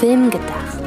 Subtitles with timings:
[0.00, 0.78] Film gedacht.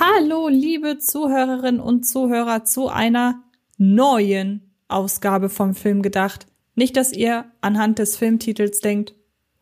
[0.00, 3.44] Hallo, liebe Zuhörerinnen und Zuhörer, zu einer
[3.78, 6.48] neuen Ausgabe vom Film gedacht.
[6.74, 9.14] Nicht, dass ihr anhand des Filmtitels denkt,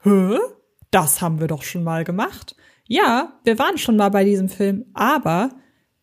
[0.02, 0.38] hä?
[0.90, 2.56] Das haben wir doch schon mal gemacht.
[2.86, 5.50] Ja, wir waren schon mal bei diesem Film, aber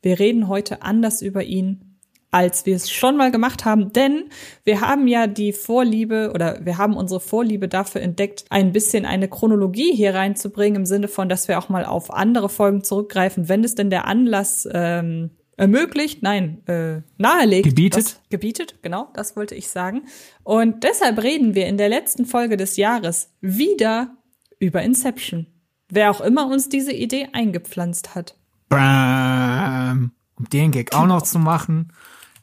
[0.02, 1.90] wir reden heute anders über ihn,
[2.32, 4.26] als wir es schon mal gemacht haben, denn
[4.64, 9.28] wir haben ja die Vorliebe oder wir haben unsere Vorliebe dafür entdeckt, ein bisschen eine
[9.28, 13.64] Chronologie hier reinzubringen, im Sinne von, dass wir auch mal auf andere Folgen zurückgreifen, wenn
[13.64, 17.68] es denn der Anlass ähm, ermöglicht, nein, äh, nahelegt.
[17.68, 18.06] Gebietet.
[18.06, 20.04] Das, gebietet, genau, das wollte ich sagen.
[20.44, 24.16] Und deshalb reden wir in der letzten Folge des Jahres wieder
[24.60, 25.48] über Inception.
[25.90, 28.36] Wer auch immer uns diese Idee eingepflanzt hat.
[28.70, 30.12] Bam.
[30.36, 31.92] Um den Gag auch noch zu machen.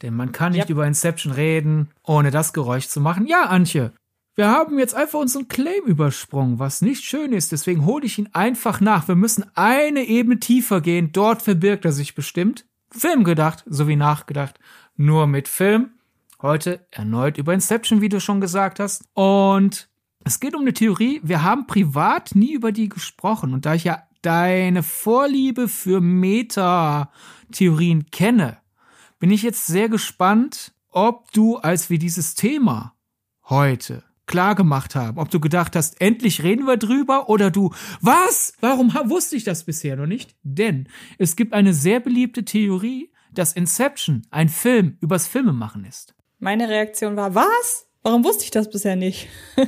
[0.01, 0.69] Denn man kann nicht Yep.
[0.69, 3.25] über Inception reden, ohne das Geräusch zu machen.
[3.25, 3.91] Ja, Antje,
[4.35, 7.51] wir haben jetzt einfach unseren Claim übersprungen, was nicht schön ist.
[7.51, 9.07] Deswegen hole ich ihn einfach nach.
[9.07, 11.11] Wir müssen eine Ebene tiefer gehen.
[11.11, 12.65] Dort verbirgt er sich bestimmt.
[12.91, 14.59] Film gedacht, sowie nachgedacht.
[14.95, 15.91] Nur mit Film.
[16.39, 19.05] Heute erneut über Inception, wie du schon gesagt hast.
[19.15, 19.89] Und
[20.23, 21.19] es geht um eine Theorie.
[21.23, 23.53] Wir haben privat nie über die gesprochen.
[23.55, 28.57] Und da ich ja deine Vorliebe für Meta-Theorien kenne,
[29.19, 32.95] bin ich jetzt sehr gespannt, ob du, als wir dieses Thema
[33.49, 38.53] heute klar gemacht haben, ob du gedacht hast, endlich reden wir drüber oder du, was?
[38.59, 40.35] Warum wusste ich das bisher noch nicht?
[40.43, 40.87] Denn
[41.17, 46.13] es gibt eine sehr beliebte Theorie, dass Inception ein Film übers Filmemachen ist.
[46.39, 47.87] Meine Reaktion war, was?
[48.03, 49.27] Warum wusste ich das bisher nicht?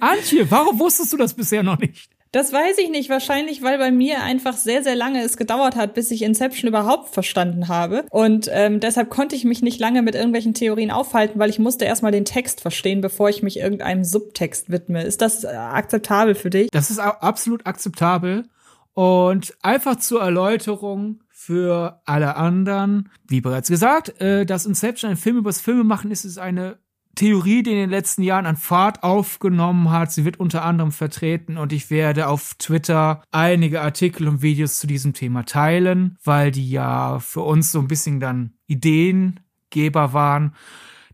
[0.00, 2.15] Antje, warum wusstest du das bisher noch nicht?
[2.32, 3.08] Das weiß ich nicht.
[3.08, 7.14] Wahrscheinlich, weil bei mir einfach sehr, sehr lange es gedauert hat, bis ich Inception überhaupt
[7.14, 8.04] verstanden habe.
[8.10, 11.84] Und ähm, deshalb konnte ich mich nicht lange mit irgendwelchen Theorien aufhalten, weil ich musste
[11.84, 15.02] erstmal den Text verstehen, bevor ich mich irgendeinem Subtext widme.
[15.02, 16.68] Ist das äh, akzeptabel für dich?
[16.70, 18.44] Das ist absolut akzeptabel.
[18.92, 25.36] Und einfach zur Erläuterung für alle anderen, wie bereits gesagt, äh, dass Inception ein Film
[25.36, 26.78] übers Filmemachen ist, ist eine
[27.16, 30.12] Theorie, die in den letzten Jahren an Fahrt aufgenommen hat.
[30.12, 34.86] Sie wird unter anderem vertreten und ich werde auf Twitter einige Artikel und Videos zu
[34.86, 40.54] diesem Thema teilen, weil die ja für uns so ein bisschen dann Ideengeber waren.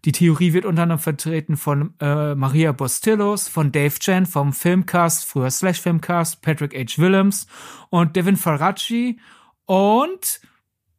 [0.04, 5.24] Die Theorie wird unter anderem vertreten von äh, Maria Bostillos, von Dave Chen vom Filmcast,
[5.24, 7.00] früher Slash Filmcast, Patrick H.
[7.00, 7.46] Willems
[7.88, 9.20] und Devin Faracci
[9.64, 10.40] und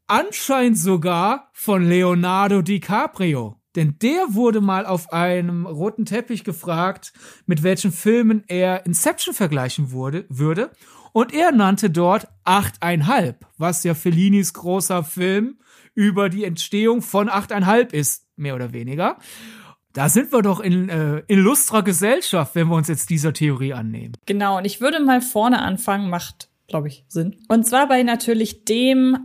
[0.07, 3.59] anscheinend sogar von Leonardo DiCaprio.
[3.75, 7.13] Denn der wurde mal auf einem roten Teppich gefragt,
[7.45, 10.71] mit welchen Filmen er Inception vergleichen wurde, würde.
[11.11, 15.57] Und er nannte dort achteinhalb, was ja Fellinis großer Film
[15.95, 19.17] über die Entstehung von achteinhalb ist, mehr oder weniger.
[19.93, 24.13] Da sind wir doch in äh, illustrer Gesellschaft, wenn wir uns jetzt dieser Theorie annehmen.
[24.25, 27.35] Genau, und ich würde mal vorne anfangen, macht, glaube ich, Sinn.
[27.47, 29.19] Und zwar bei natürlich dem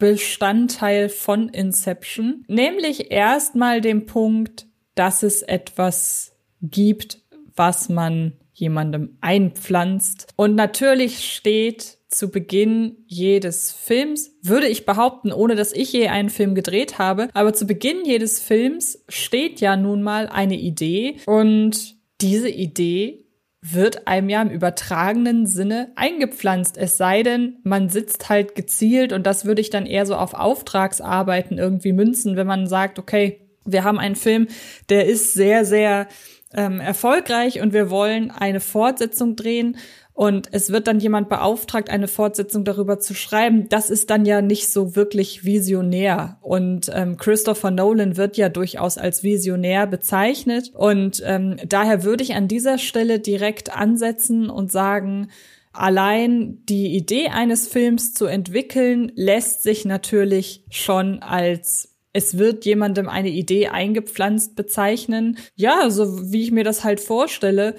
[0.00, 7.18] Hauptbestandteil von Inception, nämlich erstmal dem Punkt, dass es etwas gibt,
[7.54, 10.28] was man jemandem einpflanzt.
[10.36, 16.30] Und natürlich steht zu Beginn jedes Films, würde ich behaupten, ohne dass ich je einen
[16.30, 21.94] Film gedreht habe, aber zu Beginn jedes Films steht ja nun mal eine Idee und
[22.20, 23.26] diese Idee
[23.62, 26.78] wird einem ja im übertragenen Sinne eingepflanzt.
[26.78, 30.32] Es sei denn, man sitzt halt gezielt und das würde ich dann eher so auf
[30.34, 34.48] Auftragsarbeiten irgendwie münzen, wenn man sagt, okay, wir haben einen Film,
[34.88, 36.08] der ist sehr, sehr
[36.54, 39.76] ähm, erfolgreich und wir wollen eine Fortsetzung drehen
[40.20, 43.70] und es wird dann jemand beauftragt, eine Fortsetzung darüber zu schreiben.
[43.70, 46.36] Das ist dann ja nicht so wirklich visionär.
[46.42, 50.72] Und ähm, Christopher Nolan wird ja durchaus als visionär bezeichnet.
[50.74, 55.28] Und ähm, daher würde ich an dieser Stelle direkt ansetzen und sagen,
[55.72, 63.08] allein die Idee eines Films zu entwickeln, lässt sich natürlich schon als es wird jemandem
[63.08, 65.38] eine Idee eingepflanzt bezeichnen.
[65.54, 67.76] Ja, so wie ich mir das halt vorstelle.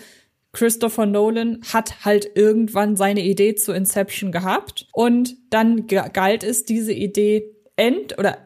[0.53, 6.93] Christopher Nolan hat halt irgendwann seine Idee zu Inception gehabt und dann galt es, diese
[6.93, 8.37] Idee end oder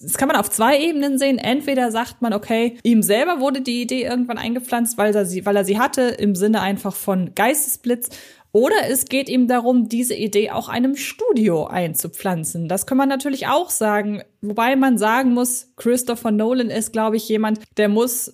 [0.00, 1.38] das kann man auf zwei Ebenen sehen.
[1.38, 5.56] Entweder sagt man, okay, ihm selber wurde die Idee irgendwann eingepflanzt, weil er sie, weil
[5.56, 8.10] er sie hatte, im Sinne einfach von Geistesblitz.
[8.52, 12.68] Oder es geht ihm darum, diese Idee auch einem Studio einzupflanzen.
[12.68, 14.22] Das kann man natürlich auch sagen.
[14.42, 18.32] Wobei man sagen muss, Christopher Nolan ist, glaube ich, jemand, der muss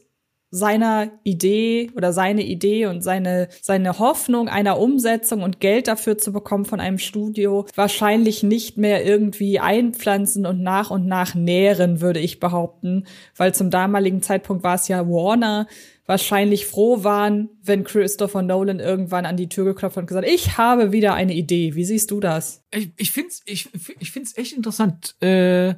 [0.50, 6.32] seiner Idee oder seine Idee und seine, seine Hoffnung einer Umsetzung und Geld dafür zu
[6.32, 12.18] bekommen von einem Studio wahrscheinlich nicht mehr irgendwie einpflanzen und nach und nach nähren, würde
[12.18, 13.06] ich behaupten.
[13.36, 15.68] Weil zum damaligen Zeitpunkt war es ja Warner,
[16.06, 20.58] wahrscheinlich froh waren, wenn Christopher Nolan irgendwann an die Tür geklopft hat und gesagt, ich
[20.58, 21.76] habe wieder eine Idee.
[21.76, 22.64] Wie siehst du das?
[22.72, 23.68] Ich, ich finde es ich,
[24.00, 25.74] ich find's echt interessant, äh,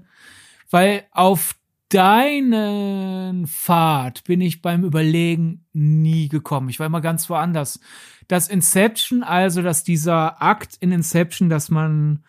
[0.70, 1.56] weil auf
[1.93, 6.69] deinen Pfad bin ich beim Überlegen nie gekommen.
[6.69, 7.81] Ich war immer ganz woanders.
[8.29, 12.25] Das Inception, also dass dieser Akt in Inception, dass man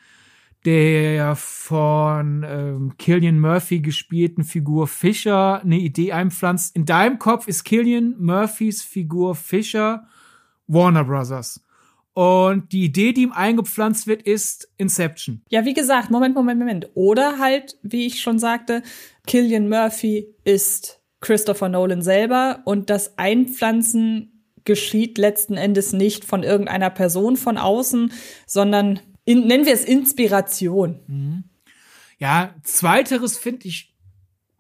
[0.65, 6.75] der von ähm, Killian Murphy gespielten Figur Fischer eine Idee einpflanzt.
[6.75, 10.07] In deinem Kopf ist Killian Murphys Figur Fischer
[10.68, 11.62] Warner Brothers.
[12.13, 15.42] Und die Idee, die ihm eingepflanzt wird, ist Inception.
[15.50, 16.89] Ja, wie gesagt, Moment, Moment, Moment.
[16.94, 18.83] Oder halt, wie ich schon sagte,
[19.27, 26.89] Killian Murphy ist Christopher Nolan selber und das Einpflanzen geschieht letzten Endes nicht von irgendeiner
[26.89, 28.11] Person von außen,
[28.45, 30.99] sondern in, nennen wir es Inspiration.
[31.07, 31.43] Mhm.
[32.19, 33.93] Ja, zweiteres finde ich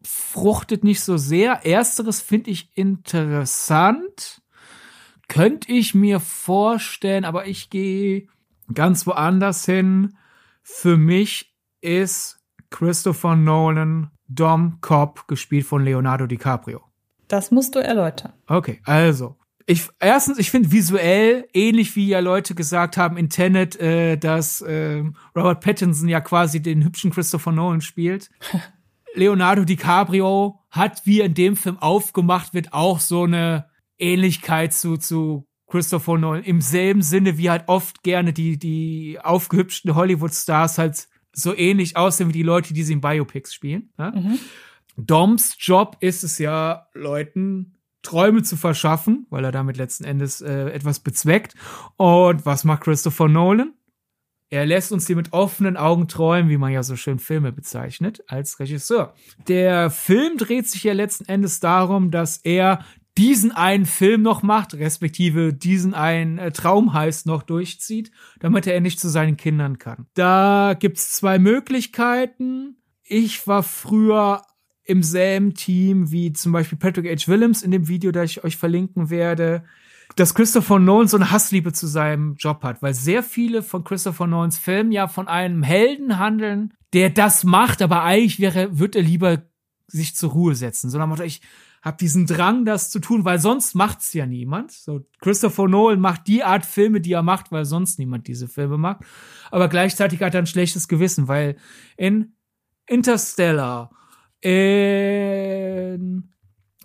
[0.03, 1.65] fruchtet nicht so sehr.
[1.65, 4.41] Ersteres finde ich interessant.
[5.27, 8.27] Könnte ich mir vorstellen, aber ich gehe
[8.73, 10.17] ganz woanders hin.
[10.61, 12.39] Für mich ist
[12.69, 16.81] Christopher Nolan Dom Cobb, gespielt von Leonardo DiCaprio.
[17.27, 18.33] Das musst du erläutern.
[18.47, 23.79] Okay, also ich erstens, ich finde visuell ähnlich wie ja Leute gesagt haben in Tenet,
[23.79, 25.03] äh, dass äh,
[25.35, 28.29] Robert Pattinson ja quasi den hübschen Christopher Nolan spielt.
[29.15, 33.67] Leonardo DiCaprio hat, wie in dem Film aufgemacht wird, auch so eine
[33.99, 39.95] Ähnlichkeit zu zu Christopher Nolan im selben Sinne, wie halt oft gerne die die aufgehübschten
[39.95, 43.89] Hollywood-Stars halt so ähnlich aussehen wie die Leute, die sie in Biopics spielen.
[43.97, 44.11] Ja?
[44.11, 44.39] Mhm.
[44.95, 50.69] Doms Job ist es ja, Leuten Träume zu verschaffen, weil er damit letzten Endes äh,
[50.69, 51.55] etwas bezweckt.
[51.95, 53.73] Und was macht Christopher Nolan?
[54.49, 58.23] Er lässt uns die mit offenen Augen träumen, wie man ja so schön Filme bezeichnet,
[58.27, 59.15] als Regisseur.
[59.47, 62.85] Der Film dreht sich ja letzten Endes darum, dass er
[63.17, 68.81] diesen einen Film noch macht, respektive diesen einen äh, Traum heißt noch durchzieht, damit er
[68.81, 70.07] nicht zu seinen Kindern kann.
[70.15, 72.77] Da gibt's zwei Möglichkeiten.
[73.03, 74.41] Ich war früher
[74.83, 77.27] im selben Team wie zum Beispiel Patrick H.
[77.27, 79.63] Willems in dem Video, das ich euch verlinken werde,
[80.15, 84.27] dass Christopher Nolan so eine Hassliebe zu seinem Job hat, weil sehr viele von Christopher
[84.27, 89.01] Nolans Filmen ja von einem Helden handeln, der das macht, aber eigentlich wäre, wird er
[89.01, 89.43] lieber
[89.87, 91.41] sich zur Ruhe setzen, sondern ich
[91.83, 94.71] habe diesen Drang, das zu tun, weil sonst macht's ja niemand.
[94.71, 98.77] So Christopher Nolan macht die Art Filme, die er macht, weil sonst niemand diese Filme
[98.77, 99.03] macht.
[99.51, 101.57] Aber gleichzeitig hat er ein schlechtes Gewissen, weil
[101.97, 102.35] in
[102.87, 103.91] Interstellar
[104.39, 106.29] in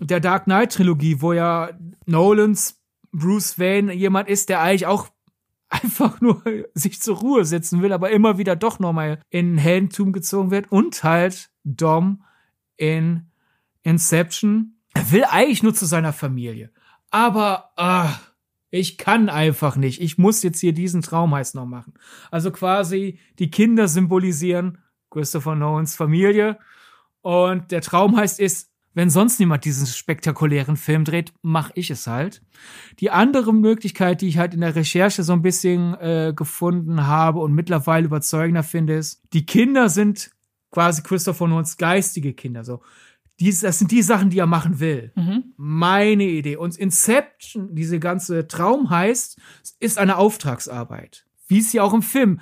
[0.00, 1.70] der Dark Knight Trilogie, wo ja
[2.06, 2.80] Nolans
[3.12, 5.08] Bruce Wayne jemand ist, der eigentlich auch
[5.68, 6.42] einfach nur
[6.74, 11.04] sich zur Ruhe setzen will, aber immer wieder doch nochmal in Heldentum gezogen wird und
[11.04, 12.24] halt Dom
[12.76, 13.30] in
[13.82, 14.77] Inception.
[14.98, 16.72] Er will eigentlich nur zu seiner Familie.
[17.12, 18.18] Aber ach,
[18.70, 20.00] ich kann einfach nicht.
[20.00, 21.94] Ich muss jetzt hier diesen Traum heißt noch machen.
[22.32, 24.78] Also quasi die Kinder symbolisieren
[25.08, 26.58] Christopher Nolans Familie
[27.22, 32.08] und der Traum heißt ist, wenn sonst niemand diesen spektakulären Film dreht, mache ich es
[32.08, 32.42] halt.
[32.98, 37.38] Die andere Möglichkeit, die ich halt in der Recherche so ein bisschen äh, gefunden habe
[37.38, 40.32] und mittlerweile überzeugender finde, ist, die Kinder sind
[40.72, 42.64] quasi Christopher Nolans geistige Kinder.
[42.64, 42.82] So,
[43.40, 45.12] dies, das sind die Sachen, die er machen will.
[45.14, 45.54] Mhm.
[45.56, 46.56] Meine Idee.
[46.56, 49.38] Und Inception, diese ganze Traum heißt,
[49.80, 51.24] ist eine Auftragsarbeit.
[51.46, 52.40] Wie es ja auch im Film.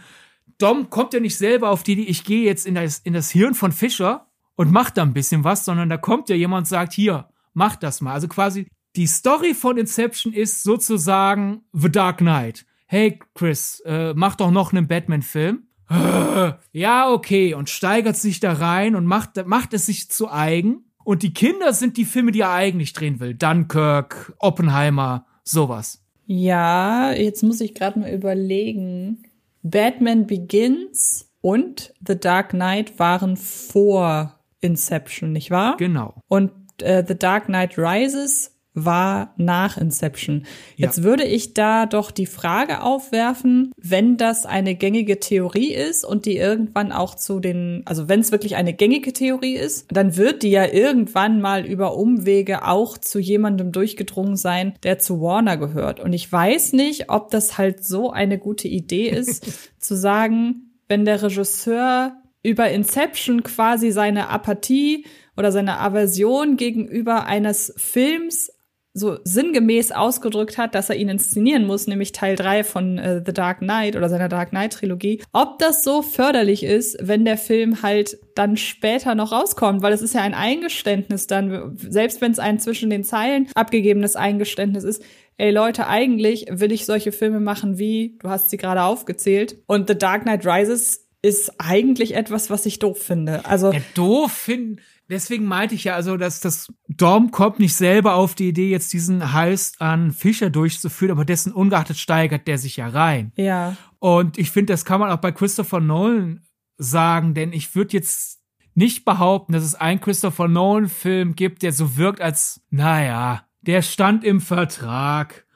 [0.58, 3.30] Dom kommt ja nicht selber auf die Idee, ich gehe jetzt in das, in das
[3.30, 6.68] Hirn von Fischer und macht da ein bisschen was, sondern da kommt ja jemand und
[6.68, 8.14] sagt, hier, mach das mal.
[8.14, 12.64] Also quasi die Story von Inception ist sozusagen The Dark Knight.
[12.86, 15.64] Hey Chris, äh, mach doch noch einen Batman-Film.
[16.72, 17.54] Ja, okay.
[17.54, 20.85] Und steigert sich da rein und macht, macht es sich zu eigen.
[21.06, 23.32] Und die Kinder sind die Filme, die er eigentlich drehen will.
[23.32, 26.02] Dunkirk, Oppenheimer, sowas.
[26.24, 29.22] Ja, jetzt muss ich gerade mal überlegen.
[29.62, 35.76] Batman Begins und The Dark Knight waren vor Inception, nicht wahr?
[35.76, 36.20] Genau.
[36.26, 36.50] Und
[36.82, 40.44] äh, The Dark Knight Rises war nach Inception.
[40.76, 41.04] Jetzt ja.
[41.04, 46.36] würde ich da doch die Frage aufwerfen, wenn das eine gängige Theorie ist und die
[46.36, 50.50] irgendwann auch zu den, also wenn es wirklich eine gängige Theorie ist, dann wird die
[50.50, 55.98] ja irgendwann mal über Umwege auch zu jemandem durchgedrungen sein, der zu Warner gehört.
[55.98, 61.06] Und ich weiß nicht, ob das halt so eine gute Idee ist, zu sagen, wenn
[61.06, 65.06] der Regisseur über Inception quasi seine Apathie
[65.36, 68.52] oder seine Aversion gegenüber eines Films
[68.96, 73.34] so sinngemäß ausgedrückt hat, dass er ihn inszenieren muss, nämlich Teil 3 von äh, The
[73.34, 77.82] Dark Knight oder seiner Dark Knight Trilogie, ob das so förderlich ist, wenn der Film
[77.82, 82.38] halt dann später noch rauskommt, weil es ist ja ein Eingeständnis dann, selbst wenn es
[82.38, 85.02] ein zwischen den Zeilen abgegebenes Eingeständnis ist,
[85.36, 89.88] ey Leute, eigentlich will ich solche Filme machen wie, du hast sie gerade aufgezählt, und
[89.88, 93.44] The Dark Knight Rises ist eigentlich etwas, was ich doof finde.
[93.44, 98.14] Also ja, doof finden deswegen meinte ich ja also, dass das Dom kommt nicht selber
[98.14, 102.76] auf die Idee, jetzt diesen Heist an Fischer durchzuführen, aber dessen ungeachtet steigert der sich
[102.76, 103.32] ja rein.
[103.36, 103.76] Ja.
[103.98, 106.42] Und ich finde, das kann man auch bei Christopher Nolan
[106.78, 108.40] sagen, denn ich würde jetzt
[108.74, 114.22] nicht behaupten, dass es einen Christopher Nolan-Film gibt, der so wirkt, als, naja, der stand
[114.22, 115.46] im Vertrag.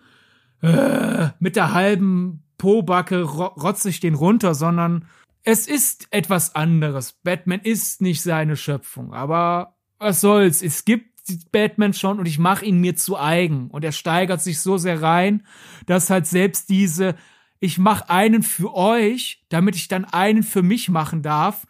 [0.63, 5.07] Äh, mit der halben Pobacke rotze ich den runter, sondern
[5.43, 7.13] es ist etwas anderes.
[7.23, 10.63] Batman ist nicht seine Schöpfung, aber was soll's?
[10.63, 11.11] Es gibt
[11.53, 15.03] Batman schon und ich mache ihn mir zu eigen und er steigert sich so sehr
[15.03, 15.47] rein,
[15.87, 17.15] dass halt selbst diese
[17.61, 21.67] ich mache einen für euch, damit ich dann einen für mich machen darf.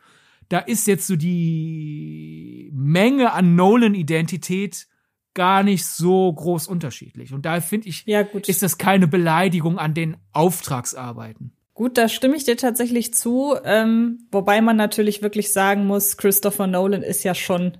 [0.48, 4.86] Da ist jetzt so die Menge an Nolan-Identität
[5.34, 7.32] gar nicht so groß unterschiedlich.
[7.32, 11.52] Und da finde ich, ja, ist das keine Beleidigung an den Auftragsarbeiten.
[11.80, 13.56] Gut, da stimme ich dir tatsächlich zu.
[13.64, 17.78] Ähm, wobei man natürlich wirklich sagen muss, Christopher Nolan ist ja schon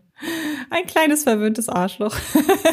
[0.71, 2.17] ein kleines verwöhntes Arschloch.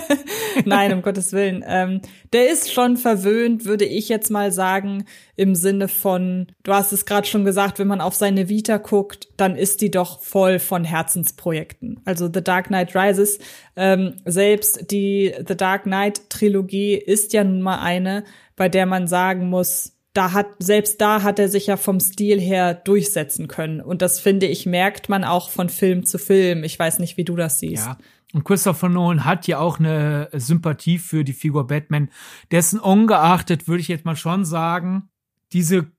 [0.63, 1.65] Nein, um Gottes Willen.
[1.67, 1.99] Ähm,
[2.31, 5.03] der ist schon verwöhnt, würde ich jetzt mal sagen,
[5.35, 9.27] im Sinne von, du hast es gerade schon gesagt, wenn man auf seine Vita guckt,
[9.35, 11.99] dann ist die doch voll von Herzensprojekten.
[12.05, 13.39] Also The Dark Knight Rises,
[13.75, 18.23] ähm, selbst die The Dark Knight Trilogie ist ja nun mal eine,
[18.55, 22.41] bei der man sagen muss, da hat, selbst da hat er sich ja vom Stil
[22.41, 23.81] her durchsetzen können.
[23.81, 26.63] Und das finde ich, merkt man auch von Film zu Film.
[26.63, 27.85] Ich weiß nicht, wie du das siehst.
[27.85, 27.97] Ja.
[28.33, 32.09] Und Christopher Nolan hat ja auch eine Sympathie für die Figur Batman.
[32.51, 35.09] Dessen ungeachtet würde ich jetzt mal schon sagen,
[35.53, 35.91] diese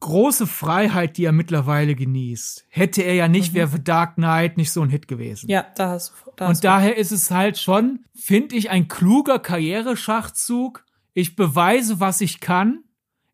[0.00, 3.56] große Freiheit, die er mittlerweile genießt, hätte er ja nicht, mhm.
[3.56, 5.50] wäre Dark Knight nicht so ein Hit gewesen.
[5.50, 9.40] Ja, da hast, da hast Und daher ist es halt schon, finde ich, ein kluger
[9.40, 10.84] Karriereschachzug.
[11.12, 12.84] Ich beweise, was ich kann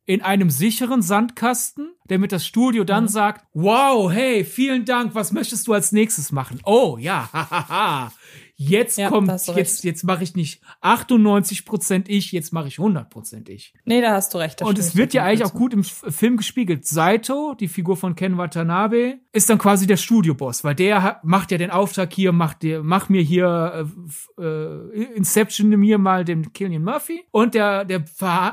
[0.07, 3.09] in einem sicheren Sandkasten, damit das Studio dann mhm.
[3.09, 6.61] sagt, wow, hey, vielen Dank, was möchtest du als nächstes machen?
[6.65, 8.13] Oh, ja, hahaha.
[8.57, 13.11] Jetzt ja, kommt, jetzt, jetzt mache ich nicht 98 Prozent ich, jetzt mache ich 100
[13.11, 13.75] Prozent ich.
[13.85, 14.63] Nee, da hast du recht.
[14.63, 16.87] Und es wird ja eigentlich auch gut im Film gespiegelt.
[16.87, 21.59] Saito, die Figur von Ken Watanabe, ist dann quasi der Studioboss, weil der macht ja
[21.59, 23.89] den Auftrag hier, macht dir, mach mir hier
[24.39, 27.25] äh, äh, Inception mir mal den Killian Murphy.
[27.33, 28.05] Und der, der,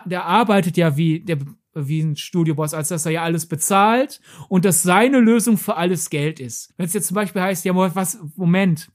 [0.06, 1.38] der arbeitet ja wie, der
[1.74, 6.10] wie ein Studioboss, als dass er ja alles bezahlt und dass seine Lösung für alles
[6.10, 6.74] Geld ist.
[6.78, 8.90] Wenn es jetzt zum Beispiel heißt, ja, was, Moment,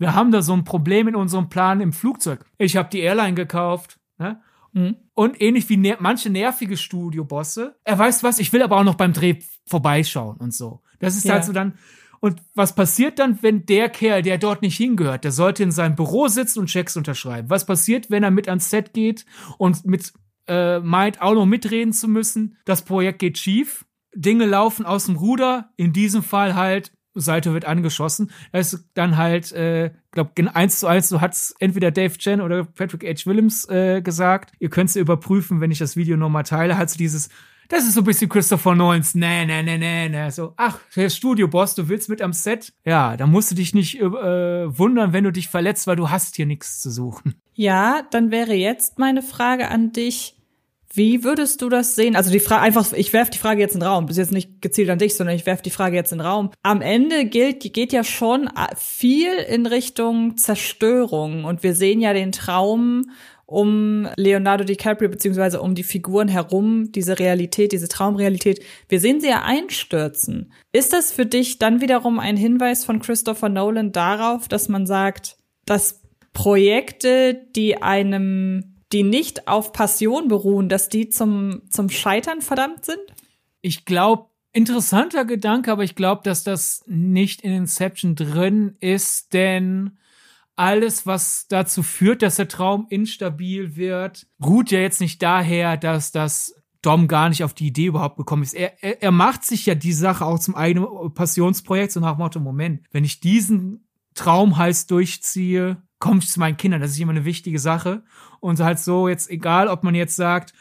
[0.00, 2.44] wir haben da so ein Problem in unserem Plan im Flugzeug.
[2.56, 4.00] Ich habe die Airline gekauft.
[4.18, 4.40] Ne?
[4.72, 4.96] Mhm.
[5.12, 7.76] Und ähnlich wie ner manche nervige Studiobosse.
[7.84, 10.80] Er weiß was, ich will aber auch noch beim Dreh vorbeischauen und so.
[11.00, 11.34] Das ist ja.
[11.34, 11.74] halt so dann.
[12.20, 15.96] Und was passiert dann, wenn der Kerl, der dort nicht hingehört, der sollte in seinem
[15.96, 17.50] Büro sitzen und Checks unterschreiben?
[17.50, 19.26] Was passiert, wenn er mit ans Set geht
[19.58, 20.14] und mit
[20.46, 22.56] äh, meint, auch noch mitreden zu müssen?
[22.64, 23.84] Das Projekt geht schief.
[24.14, 25.72] Dinge laufen aus dem Ruder.
[25.76, 28.30] In diesem Fall halt Seite wird angeschossen.
[28.52, 32.64] Das ist dann halt, äh, glaube eins zu eins, so hat's entweder Dave Chen oder
[32.64, 33.26] Patrick H.
[33.26, 34.52] Williams äh, gesagt.
[34.58, 36.78] Ihr könnt's überprüfen, wenn ich das Video nochmal teile.
[36.78, 37.28] Hat so dieses,
[37.68, 40.30] das ist so ein bisschen Christopher Nolans, nee, nee, nee, nee, nee.
[40.30, 42.72] So, ach, der Studioboss, du willst mit am Set?
[42.84, 44.02] Ja, da musst du dich nicht äh,
[44.78, 47.34] wundern, wenn du dich verletzt, weil du hast hier nichts zu suchen.
[47.54, 50.39] Ja, dann wäre jetzt meine Frage an dich
[50.92, 52.16] wie würdest du das sehen?
[52.16, 54.06] Also die Frage einfach, ich werfe die Frage jetzt in den Raum.
[54.06, 56.26] Das ist jetzt nicht gezielt an dich, sondern ich werfe die Frage jetzt in den
[56.26, 56.50] Raum.
[56.62, 62.32] Am Ende gilt, geht ja schon viel in Richtung Zerstörung und wir sehen ja den
[62.32, 63.10] Traum
[63.46, 68.62] um Leonardo DiCaprio beziehungsweise um die Figuren herum, diese Realität, diese Traumrealität.
[68.88, 70.52] Wir sehen sie ja einstürzen.
[70.72, 75.36] Ist das für dich dann wiederum ein Hinweis von Christopher Nolan darauf, dass man sagt,
[75.66, 76.00] dass
[76.32, 83.00] Projekte, die einem die nicht auf Passion beruhen, dass die zum, zum Scheitern verdammt sind?
[83.60, 89.98] Ich glaube, interessanter Gedanke, aber ich glaube, dass das nicht in Inception drin ist, denn
[90.56, 96.12] alles, was dazu führt, dass der Traum instabil wird, ruht ja jetzt nicht daher, dass
[96.12, 98.54] das Dom gar nicht auf die Idee überhaupt gekommen ist.
[98.54, 102.18] Er, er, er macht sich ja die Sache auch zum eigenen Passionsprojekt, so nach dem
[102.18, 106.80] Motto, Moment, wenn ich diesen Traum heiß durchziehe, komme ich zu meinen Kindern.
[106.80, 108.02] Das ist immer eine wichtige Sache.
[108.40, 110.52] Und halt so jetzt, egal ob man jetzt sagt,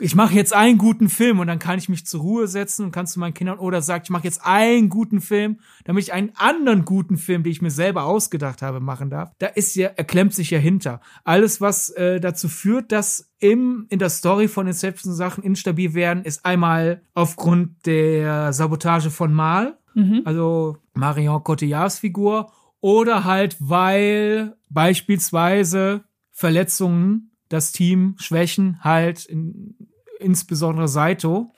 [0.00, 2.92] ich mache jetzt einen guten Film und dann kann ich mich zur Ruhe setzen und
[2.92, 6.30] kann zu meinen Kindern oder sagt, ich mache jetzt einen guten Film, damit ich einen
[6.36, 9.32] anderen guten Film, den ich mir selber ausgedacht habe, machen darf.
[9.38, 11.00] Da ist ja, er klemmt sich ja hinter.
[11.24, 16.24] Alles, was äh, dazu führt, dass im, in der Story von Inception Sachen instabil werden,
[16.24, 20.22] ist einmal aufgrund der Sabotage von Mal, mhm.
[20.24, 29.76] also Marion Cotillards Figur, oder halt, weil beispielsweise Verletzungen das Team schwächen, halt in,
[30.20, 31.52] insbesondere Saito.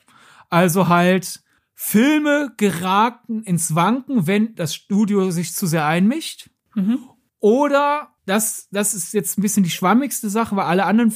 [0.48, 1.42] Also halt
[1.74, 6.50] Filme geraten ins Wanken, wenn das Studio sich zu sehr einmischt.
[6.74, 6.98] Mhm.
[7.38, 11.14] Oder, das, das ist jetzt ein bisschen die schwammigste Sache, weil alle anderen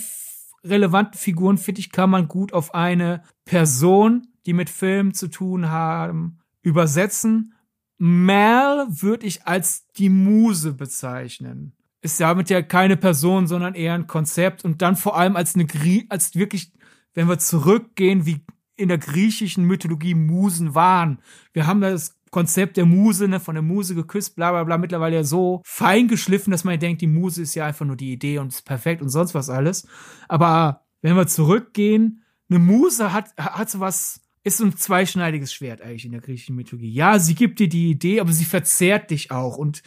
[0.64, 5.68] relevanten Figuren, finde ich, kann man gut auf eine Person, die mit Filmen zu tun
[5.68, 7.53] haben, übersetzen.
[7.98, 11.72] Mal würde ich als die Muse bezeichnen.
[12.02, 15.66] Ist damit ja keine Person, sondern eher ein Konzept und dann vor allem als eine,
[16.10, 16.72] als wirklich
[17.14, 18.44] wenn wir zurückgehen, wie
[18.76, 21.20] in der griechischen Mythologie Musen waren.
[21.52, 25.16] Wir haben das Konzept der Muse, ne, von der Muse geküsst, bla bla bla, mittlerweile
[25.16, 28.38] ja so fein geschliffen, dass man denkt, die Muse ist ja einfach nur die Idee
[28.38, 29.86] und ist perfekt und sonst was alles.
[30.28, 36.04] Aber wenn wir zurückgehen, eine Muse hat, hat so was, ist ein zweischneidiges Schwert eigentlich
[36.04, 36.90] in der griechischen Mythologie.
[36.90, 39.82] Ja, sie gibt dir die Idee, aber sie verzehrt dich auch und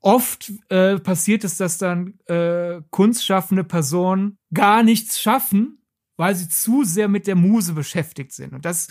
[0.00, 5.82] oft äh, passiert es, dass dann äh, kunstschaffende Personen gar nichts schaffen,
[6.16, 8.54] weil sie zu sehr mit der Muse beschäftigt sind.
[8.54, 8.88] Und das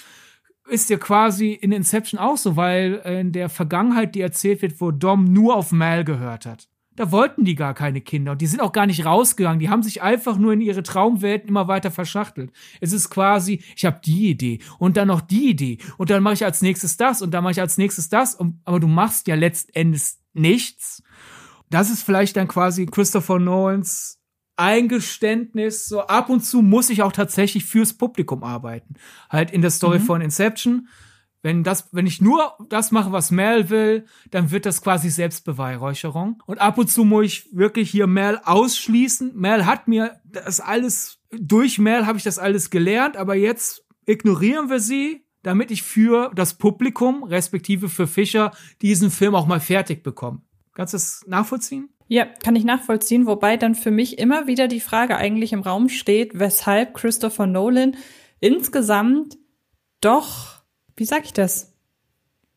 [0.67, 4.91] ist ja quasi in Inception auch so, weil in der Vergangenheit, die erzählt wird, wo
[4.91, 6.67] Dom nur auf Mal gehört hat.
[6.99, 9.61] Da wollten die gar keine Kinder und die sind auch gar nicht rausgegangen.
[9.61, 12.51] Die haben sich einfach nur in ihre Traumwelten immer weiter verschachtelt.
[12.81, 16.33] Es ist quasi, ich habe die Idee und dann noch die Idee und dann mache
[16.33, 18.35] ich als nächstes das und dann mache ich als nächstes das.
[18.35, 21.01] Und, aber du machst ja letztendlich nichts.
[21.69, 24.19] Das ist vielleicht dann quasi Christopher Nolans
[24.57, 28.95] Eingeständnis, so ab und zu muss ich auch tatsächlich fürs Publikum arbeiten.
[29.29, 30.03] Halt in der Story mhm.
[30.03, 30.89] von Inception.
[31.41, 36.43] Wenn das, wenn ich nur das mache, was Mel will, dann wird das quasi Selbstbeweihräucherung.
[36.45, 39.35] Und ab und zu muss ich wirklich hier Mel ausschließen.
[39.35, 44.69] Mel hat mir das alles, durch Mel habe ich das alles gelernt, aber jetzt ignorieren
[44.69, 50.03] wir sie, damit ich für das Publikum, respektive für Fischer, diesen Film auch mal fertig
[50.03, 50.41] bekomme.
[50.73, 51.89] Kannst du das nachvollziehen?
[52.07, 55.89] Ja, kann ich nachvollziehen, wobei dann für mich immer wieder die Frage eigentlich im Raum
[55.89, 57.95] steht, weshalb Christopher Nolan
[58.39, 59.37] insgesamt
[60.01, 60.58] doch,
[60.99, 61.73] wie sag ich das,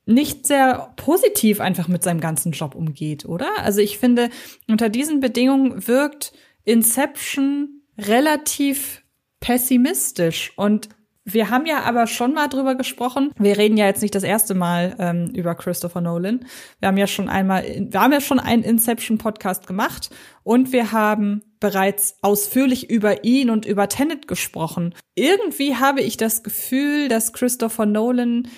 [0.05, 3.49] nicht sehr positiv einfach mit seinem ganzen Job umgeht, oder?
[3.59, 4.31] Also ich finde,
[4.69, 6.33] unter diesen Bedingungen wirkt
[6.65, 9.03] Inception relativ
[9.41, 10.89] pessimistisch und
[11.25, 13.31] wir haben ja aber schon mal drüber gesprochen.
[13.39, 16.47] Wir reden ja jetzt nicht das erste Mal ähm, über Christopher Nolan.
[16.81, 20.11] Wir haben ja schon einmal, wir haben ja schon einen Inception-Podcast gemacht
[20.43, 24.95] und wir haben bereits ausführlich über ihn und über Tenet gesprochen.
[25.15, 28.49] Irgendwie habe ich das Gefühl, dass Christopher Nolan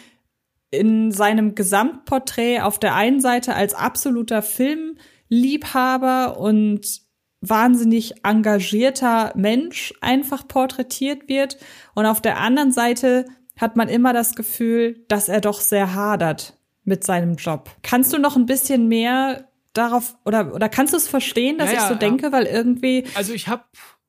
[0.71, 7.03] in seinem Gesamtporträt auf der einen Seite als absoluter Filmliebhaber und
[7.43, 11.59] wahnsinnig engagierter Mensch einfach porträtiert wird.
[11.95, 13.27] Und auf der anderen Seite
[13.59, 17.71] hat man immer das Gefühl, dass er doch sehr hadert mit seinem Job.
[17.83, 21.79] Kannst du noch ein bisschen mehr darauf oder oder kannst du es verstehen, dass ja,
[21.79, 23.65] ich so denke, weil irgendwie Also ich habe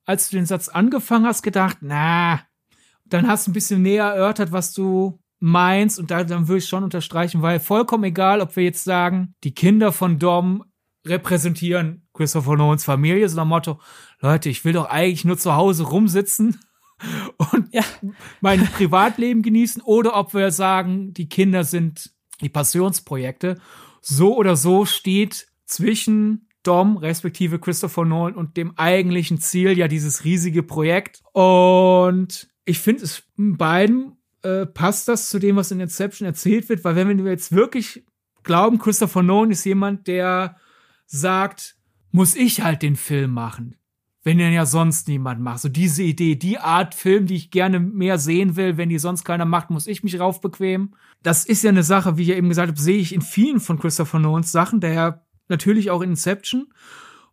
[0.05, 2.41] als du den Satz angefangen hast gedacht, na,
[3.05, 6.67] dann hast du ein bisschen näher erörtert, was du meinst und da, dann würde ich
[6.67, 10.63] schon unterstreichen, weil vollkommen egal, ob wir jetzt sagen, die Kinder von Dom
[11.05, 13.79] repräsentieren Christopher Nolans Familie, so nach Motto,
[14.21, 16.59] Leute, ich will doch eigentlich nur zu Hause rumsitzen
[17.51, 17.83] und ja.
[18.41, 23.59] mein Privatleben genießen oder ob wir sagen, die Kinder sind die Passionsprojekte.
[24.01, 30.23] So oder so steht zwischen Dom, respektive Christopher Nolan und dem eigentlichen Ziel ja dieses
[30.23, 31.21] riesige Projekt.
[31.33, 36.83] Und ich finde es beiden äh, passt das zu dem, was in Inception erzählt wird,
[36.83, 38.05] weil wenn wir jetzt wirklich
[38.43, 40.57] glauben, Christopher Nolan ist jemand, der
[41.05, 41.75] sagt,
[42.11, 43.75] muss ich halt den Film machen.
[44.23, 45.59] Wenn den ja sonst niemand macht.
[45.59, 49.23] So diese Idee, die Art Film, die ich gerne mehr sehen will, wenn die sonst
[49.23, 50.95] keiner macht, muss ich mich raufbequemen.
[51.21, 53.77] Das ist ja eine Sache, wie ich eben gesagt habe, sehe ich in vielen von
[53.77, 56.67] Christopher Nolans Sachen, daher natürlich auch in Inception.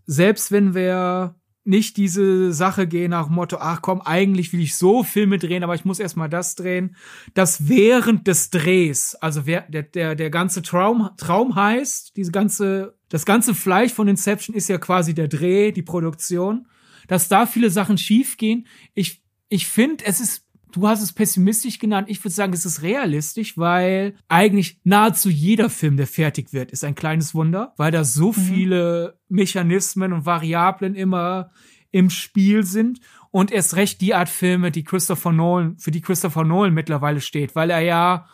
[0.07, 5.05] Selbst wenn wir nicht diese Sache gehen nach Motto, ach komm, eigentlich will ich so
[5.05, 6.97] Filme drehen, aber ich muss erstmal das drehen,
[7.35, 13.25] dass während des Drehs, also der, der, der ganze Traum, Traum heißt, diese ganze, das
[13.25, 16.67] ganze Fleisch von Inception ist ja quasi der Dreh, die Produktion,
[17.07, 18.67] dass da viele Sachen schiefgehen.
[18.95, 20.42] Ich, ich finde, es ist
[20.73, 22.09] Du hast es pessimistisch genannt.
[22.11, 26.83] Ich würde sagen, es ist realistisch, weil eigentlich nahezu jeder Film, der fertig wird, ist
[26.83, 28.35] ein kleines Wunder, weil da so mhm.
[28.35, 31.51] viele Mechanismen und Variablen immer
[31.91, 33.01] im Spiel sind.
[33.31, 37.55] Und erst recht die Art Filme, die Christopher Nolan, für die Christopher Nolan mittlerweile steht,
[37.55, 38.27] weil er ja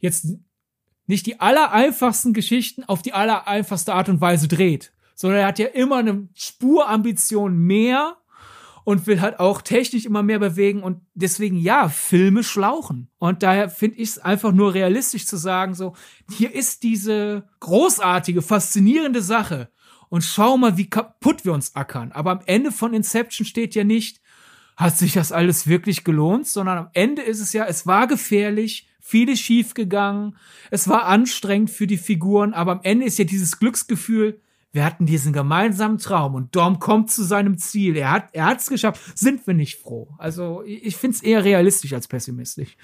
[0.00, 0.26] jetzt
[1.06, 5.66] nicht die allereinfachsten Geschichten auf die allereinfachste Art und Weise dreht, sondern er hat ja
[5.66, 8.16] immer eine Spurambition mehr
[8.84, 13.10] und will halt auch technisch immer mehr bewegen und deswegen ja, Filme schlauchen.
[13.18, 15.94] Und daher finde ich es einfach nur realistisch zu sagen, so,
[16.30, 19.70] hier ist diese großartige, faszinierende Sache
[20.08, 22.12] und schau mal, wie kaputt wir uns ackern.
[22.12, 24.20] Aber am Ende von Inception steht ja nicht,
[24.76, 28.88] hat sich das alles wirklich gelohnt, sondern am Ende ist es ja, es war gefährlich,
[29.00, 30.36] vieles schief gegangen,
[30.70, 34.40] es war anstrengend für die Figuren, aber am Ende ist ja dieses Glücksgefühl,
[34.72, 37.96] wir hatten diesen gemeinsamen Traum und Dom kommt zu seinem Ziel.
[37.96, 39.18] Er hat, er hat's geschafft.
[39.18, 40.08] Sind wir nicht froh?
[40.18, 42.76] Also ich finde es eher realistisch als pessimistisch.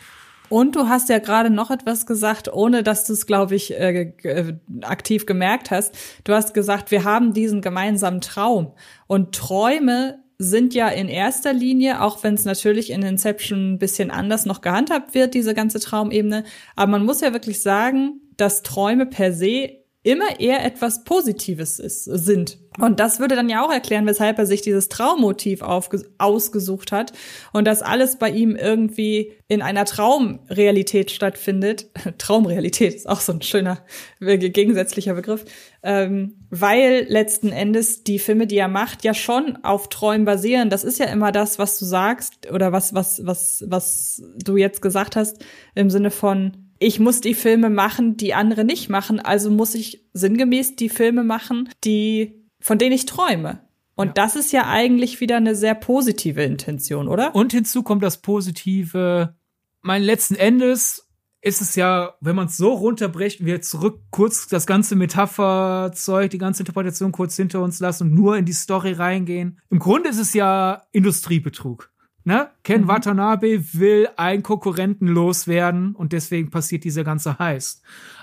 [0.50, 4.12] Und du hast ja gerade noch etwas gesagt, ohne dass du es, glaube ich, äh,
[4.22, 5.94] äh, aktiv gemerkt hast.
[6.24, 8.72] Du hast gesagt, wir haben diesen gemeinsamen Traum.
[9.06, 14.10] Und Träume sind ja in erster Linie, auch wenn es natürlich in Inception ein bisschen
[14.10, 16.44] anders noch gehandhabt wird, diese ganze Traumebene,
[16.76, 22.04] aber man muss ja wirklich sagen, dass Träume per se immer eher etwas Positives ist,
[22.04, 22.58] sind.
[22.78, 27.12] Und das würde dann ja auch erklären, weshalb er sich dieses Traummotiv ausgesucht hat
[27.52, 31.90] und dass alles bei ihm irgendwie in einer Traumrealität stattfindet.
[32.18, 33.84] Traumrealität ist auch so ein schöner
[34.20, 35.44] gegensätzlicher Begriff,
[35.82, 40.70] ähm, weil letzten Endes die Filme, die er macht, ja schon auf Träumen basieren.
[40.70, 44.80] Das ist ja immer das, was du sagst oder was was was was du jetzt
[44.80, 45.44] gesagt hast
[45.74, 50.06] im Sinne von ich muss die Filme machen, die andere nicht machen, also muss ich
[50.12, 53.60] sinngemäß die Filme machen, die, von denen ich träume.
[53.94, 54.12] Und ja.
[54.12, 57.34] das ist ja eigentlich wieder eine sehr positive Intention, oder?
[57.34, 59.34] Und hinzu kommt das Positive.
[59.82, 61.08] Mein letzten Endes
[61.40, 66.38] ist es ja, wenn man es so runterbrechen, wir zurück kurz das ganze Metapherzeug, die
[66.38, 69.60] ganze Interpretation kurz hinter uns lassen und nur in die Story reingehen.
[69.70, 71.90] Im Grunde ist es ja Industriebetrug.
[72.28, 72.50] Ne?
[72.62, 72.88] Ken mhm.
[72.88, 77.80] Watanabe will einen Konkurrenten loswerden und deswegen passiert dieser ganze Heiß.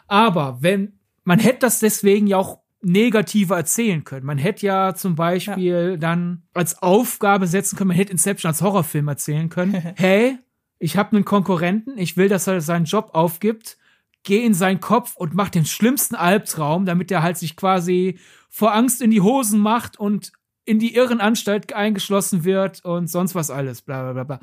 [0.08, 4.28] Aber wenn, man hätte das deswegen ja auch negativer erzählen können.
[4.28, 5.98] Man hätte ja zum Beispiel ja.
[5.98, 9.74] dann als Aufgabe setzen können, man hätte Inception als Horrorfilm erzählen können.
[9.96, 10.38] hey,
[10.78, 13.80] ich habe einen Konkurrenten, ich will, dass er seinen Job aufgibt,
[14.22, 18.20] geh in seinen Kopf und mach den schlimmsten Albtraum, damit er halt sich quasi
[18.52, 20.32] vor Angst in die Hosen macht und
[20.66, 24.24] in die Irrenanstalt eingeschlossen wird und sonst was alles, bla bla bla.
[24.24, 24.40] bla.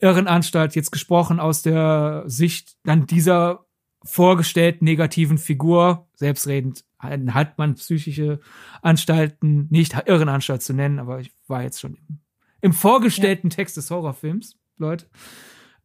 [0.00, 3.64] Irrenanstalt, jetzt gesprochen aus der Sicht dann dieser
[4.04, 8.40] vorgestellten negativen Figur, selbstredend hat man psychische
[8.80, 12.18] Anstalten, nicht Irrenanstalt zu nennen, aber ich war jetzt schon im,
[12.60, 13.56] im vorgestellten ja.
[13.56, 15.06] Text des Horrorfilms, Leute.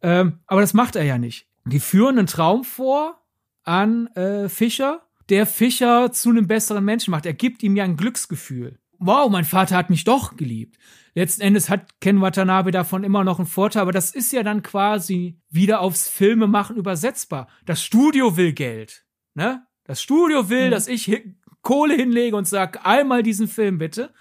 [0.02, 1.48] Ähm, aber das macht er ja nicht.
[1.66, 3.20] Die führen einen Traum vor
[3.64, 7.26] an äh, Fischer, der Fischer zu einem besseren Menschen macht.
[7.26, 10.78] Er gibt ihm ja ein Glücksgefühl wow, mein Vater hat mich doch geliebt.
[11.16, 14.62] Letzten Endes hat Ken Watanabe davon immer noch einen Vorteil, aber das ist ja dann
[14.62, 17.48] quasi wieder aufs Filmemachen übersetzbar.
[17.66, 19.66] Das Studio will Geld, ne?
[19.84, 20.72] Das Studio will, mhm.
[20.72, 21.24] dass ich
[21.62, 24.14] Kohle hinlege und sage, einmal diesen Film bitte.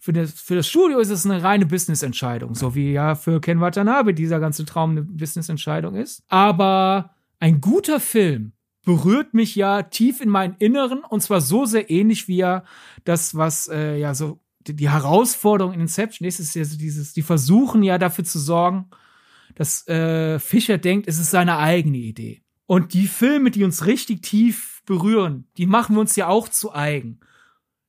[0.00, 3.60] Für das, für das Studio ist es eine reine Business-Entscheidung, so wie ja für Ken
[3.60, 6.22] Watanabe dieser ganze Traum eine Business-Entscheidung ist.
[6.28, 8.52] Aber ein guter Film
[8.84, 12.64] berührt mich ja tief in meinen Inneren und zwar so sehr ähnlich wie ja
[13.04, 17.12] das, was äh, ja so die, die Herausforderung in Inception ist, ist ja so dieses,
[17.12, 18.90] die versuchen ja dafür zu sorgen,
[19.54, 22.42] dass äh, Fischer denkt, es ist seine eigene Idee.
[22.66, 26.74] Und die Filme, die uns richtig tief berühren, die machen wir uns ja auch zu
[26.74, 27.20] eigen.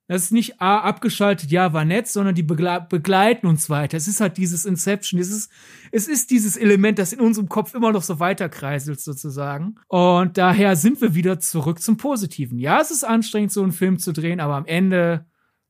[0.08, 3.96] Das ist nicht A, abgeschaltet, ja, war nett, sondern die begle begleiten uns weiter.
[3.96, 5.52] Es ist halt dieses Inception, es ist,
[5.92, 9.76] es ist dieses Element, das in unserem Kopf immer noch so weiterkreiselt sozusagen.
[9.88, 12.60] Und daher sind wir wieder zurück zum Positiven.
[12.60, 15.26] Ja, es ist anstrengend, so einen Film zu drehen, aber am Ende,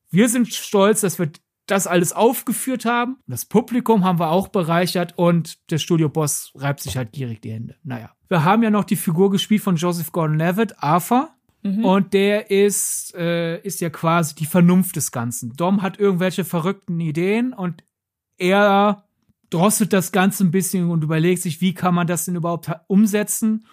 [0.09, 1.29] wir sind stolz, dass wir
[1.67, 3.17] das alles aufgeführt haben.
[3.27, 7.75] Das Publikum haben wir auch bereichert und der Studioboss reibt sich halt gierig die Hände.
[7.83, 8.11] Naja.
[8.27, 11.32] Wir haben ja noch die Figur gespielt von Joseph Gordon-Levitt, Arthur.
[11.63, 11.85] Mhm.
[11.85, 15.53] Und der ist, äh, ist ja quasi die Vernunft des Ganzen.
[15.53, 17.83] Dom hat irgendwelche verrückten Ideen und
[18.37, 19.05] er
[19.49, 23.65] drosselt das Ganze ein bisschen und überlegt sich, wie kann man das denn überhaupt umsetzen.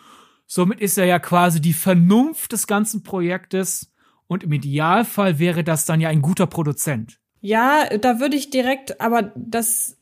[0.46, 3.92] Somit ist er ja quasi die Vernunft des ganzen Projektes
[4.26, 7.18] und im Idealfall wäre das dann ja ein guter Produzent.
[7.40, 9.96] Ja, da würde ich direkt, aber das,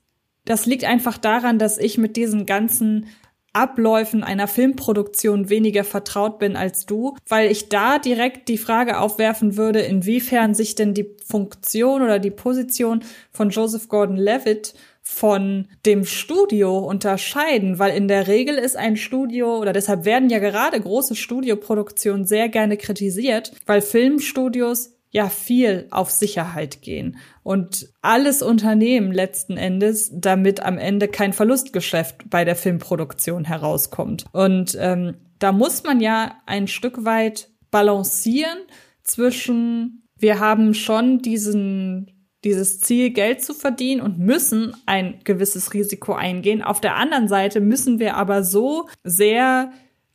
[0.44, 3.06] das liegt einfach daran, dass ich mit diesen ganzen
[3.52, 9.56] Abläufen einer Filmproduktion weniger vertraut bin als du, weil ich da direkt die Frage aufwerfen
[9.56, 16.78] würde, inwiefern sich denn die Funktion oder die Position von Joseph Gordon-Levitt von dem Studio
[16.78, 22.26] unterscheiden, weil in der Regel ist ein Studio oder deshalb werden ja gerade große Studioproduktionen
[22.26, 27.16] sehr gerne kritisiert, weil Filmstudios ja viel auf Sicherheit gehen
[27.48, 34.26] und alles Unternehmen letzten Endes, damit am Ende kein Verlustgeschäft bei der Filmproduktion herauskommt.
[34.32, 38.58] Und ähm, da muss man ja ein Stück weit balancieren
[39.02, 42.12] zwischen, wir haben schon diesen
[42.44, 46.62] dieses Ziel, Geld zu verdienen und müssen ein gewisses Risiko eingehen.
[46.62, 49.72] Auf der anderen Seite müssen wir aber so sehr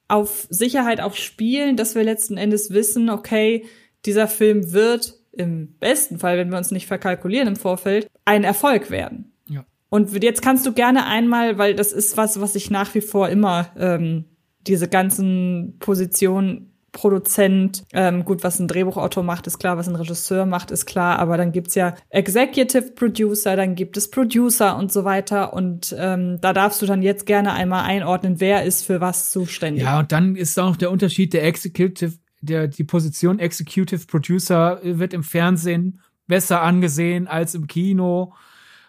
[0.07, 3.65] auf Sicherheit auch spielen, dass wir letzten Endes wissen, okay,
[4.05, 8.89] dieser Film wird im besten Fall, wenn wir uns nicht verkalkulieren im Vorfeld, ein Erfolg
[8.91, 9.33] werden.
[9.49, 9.65] Ja.
[9.89, 13.29] Und jetzt kannst du gerne einmal, weil das ist was, was ich nach wie vor
[13.29, 14.25] immer ähm,
[14.67, 20.45] diese ganzen Positionen Produzent, ähm, gut, was ein Drehbuchautor macht, ist klar, was ein Regisseur
[20.45, 25.03] macht, ist klar, aber dann gibt's ja Executive Producer, dann gibt es Producer und so
[25.03, 29.31] weiter und ähm, da darfst du dann jetzt gerne einmal einordnen, wer ist für was
[29.31, 29.83] zuständig.
[29.83, 32.13] Ja, und dann ist auch noch der Unterschied der Executive
[32.45, 38.33] der, die Position Executive Producer wird im Fernsehen besser angesehen als im Kino,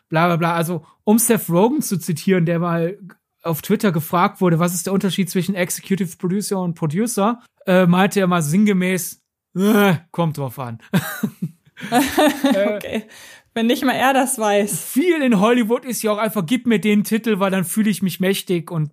[0.08, 0.54] bla bla bla.
[0.54, 2.98] Also, um Seth Rogen zu zitieren, der mal
[3.42, 8.20] auf Twitter gefragt wurde, was ist der Unterschied zwischen Executive Producer und Producer, äh, meinte
[8.20, 9.22] er mal sinngemäß,
[9.56, 10.78] äh, kommt drauf an.
[11.90, 13.04] okay.
[13.52, 14.84] Wenn nicht mal er das weiß.
[14.84, 18.02] Viel in Hollywood ist ja auch einfach, gib mir den Titel, weil dann fühle ich
[18.02, 18.90] mich mächtig und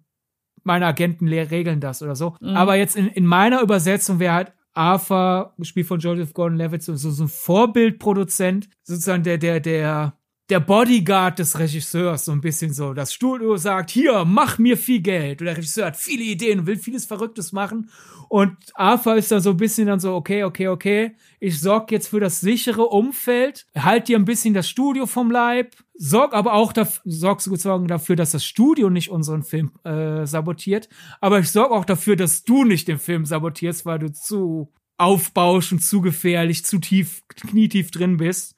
[0.63, 2.36] meine Agenten regeln das oder so.
[2.39, 2.56] Mhm.
[2.56, 7.24] Aber jetzt in, in meiner Übersetzung wäre halt Arthur, gespielt von Joseph Gordon-Levitt, so, so
[7.24, 10.13] ein Vorbildproduzent, sozusagen der, der, der,
[10.49, 12.93] der Bodyguard des Regisseurs, so ein bisschen so.
[12.93, 15.39] Das Studio sagt, hier, mach mir viel Geld.
[15.39, 17.89] Und der Regisseur hat viele Ideen und will vieles Verrücktes machen.
[18.27, 22.08] Und Arthur ist da so ein bisschen dann so, okay, okay, okay, ich sorg jetzt
[22.08, 26.71] für das sichere Umfeld, halt dir ein bisschen das Studio vom Leib, sorg aber auch
[26.71, 30.88] dafür, sorg sozusagen dafür, dass das Studio nicht unseren Film äh, sabotiert,
[31.19, 35.84] aber ich sorg auch dafür, dass du nicht den Film sabotierst, weil du zu aufbauschend,
[35.84, 38.56] zu gefährlich, zu tief, knietief drin bist.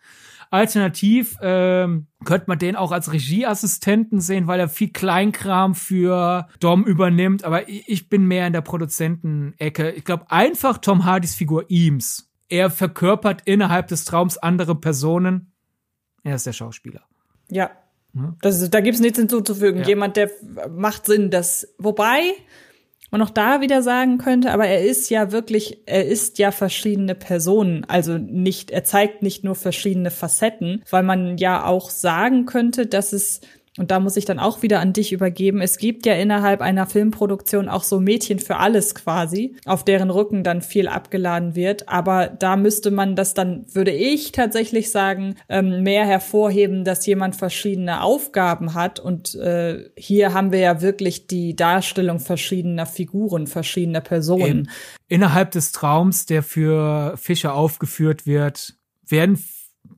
[0.54, 6.86] Alternativ ähm, könnte man den auch als Regieassistenten sehen, weil er viel Kleinkram für Dom
[6.86, 7.44] übernimmt.
[7.44, 9.92] Aber ich bin mehr in der Produzentenecke.
[9.92, 12.30] Ich glaube einfach Tom Hardys Figur Eames.
[12.50, 15.52] Er verkörpert innerhalb des Traums andere Personen.
[16.24, 17.02] Er ist der Schauspieler.
[17.50, 17.72] Ja.
[18.42, 19.82] Das, da gibt's nichts hinzuzufügen.
[19.82, 19.88] Ja.
[19.88, 20.30] Jemand, der
[20.70, 22.36] macht Sinn, das, wobei,
[23.14, 27.14] man auch da wieder sagen könnte, aber er ist ja wirklich, er ist ja verschiedene
[27.14, 27.86] Personen.
[27.88, 33.14] Also nicht, er zeigt nicht nur verschiedene Facetten, weil man ja auch sagen könnte, dass
[33.14, 33.42] es
[33.78, 35.60] und da muss ich dann auch wieder an dich übergeben.
[35.60, 40.44] Es gibt ja innerhalb einer Filmproduktion auch so Mädchen für alles quasi, auf deren Rücken
[40.44, 41.90] dann viel abgeladen wird.
[41.90, 47.36] Aber da müsste man das dann, würde ich tatsächlich sagen, ähm, mehr hervorheben, dass jemand
[47.36, 49.00] verschiedene Aufgaben hat.
[49.00, 54.44] Und äh, hier haben wir ja wirklich die Darstellung verschiedener Figuren, verschiedener Personen.
[54.44, 54.70] In,
[55.08, 58.76] innerhalb des Traums, der für Fischer aufgeführt wird,
[59.08, 59.44] werden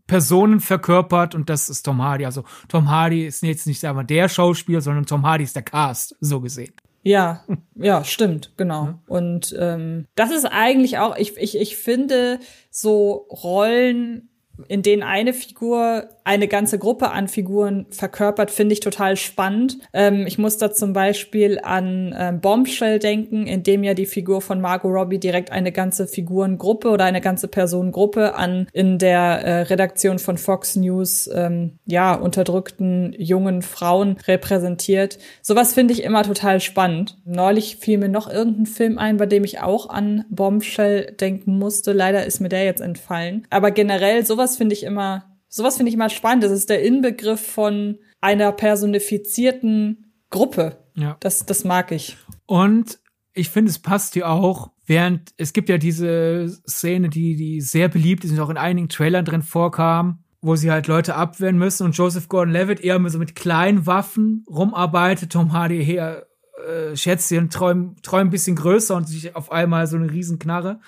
[0.07, 2.25] Personen verkörpert und das ist Tom Hardy.
[2.25, 6.15] Also Tom Hardy ist jetzt nicht wir, der Schauspieler, sondern Tom Hardy ist der Cast,
[6.19, 6.73] so gesehen.
[7.01, 7.43] Ja,
[7.75, 8.95] ja, stimmt, genau.
[9.07, 12.39] Und ähm, das ist eigentlich auch, ich, ich, ich finde
[12.71, 14.29] so Rollen
[14.67, 19.77] in denen eine Figur eine ganze Gruppe an Figuren verkörpert, finde ich total spannend.
[19.93, 24.41] Ähm, ich muss da zum Beispiel an ähm, Bombshell denken, in dem ja die Figur
[24.41, 29.61] von Margot Robbie direkt eine ganze Figurengruppe oder eine ganze Personengruppe an in der äh,
[29.61, 35.19] Redaktion von Fox News ähm, ja unterdrückten jungen Frauen repräsentiert.
[35.43, 37.19] Sowas finde ich immer total spannend.
[37.25, 41.93] Neulich fiel mir noch irgendein Film ein, bei dem ich auch an Bombshell denken musste.
[41.93, 43.45] Leider ist mir der jetzt entfallen.
[43.51, 46.43] Aber generell sowas finde ich immer, sowas finde ich immer spannend.
[46.43, 50.77] Das ist der Inbegriff von einer personifizierten Gruppe.
[50.95, 51.15] Ja.
[51.21, 52.17] Das, das mag ich.
[52.45, 52.99] Und
[53.33, 57.87] ich finde, es passt hier auch, während es gibt ja diese Szene, die, die sehr
[57.87, 61.85] beliebt ist und auch in einigen Trailern drin vorkam, wo sie halt Leute abwehren müssen
[61.85, 65.31] und Joseph Gordon-Levitt eher so mit kleinen Waffen rumarbeitet.
[65.31, 66.27] Tom Hardy her
[66.67, 70.11] äh, schätzt sie und träumt träum ein bisschen größer und sich auf einmal so eine
[70.11, 70.81] riesen Knarre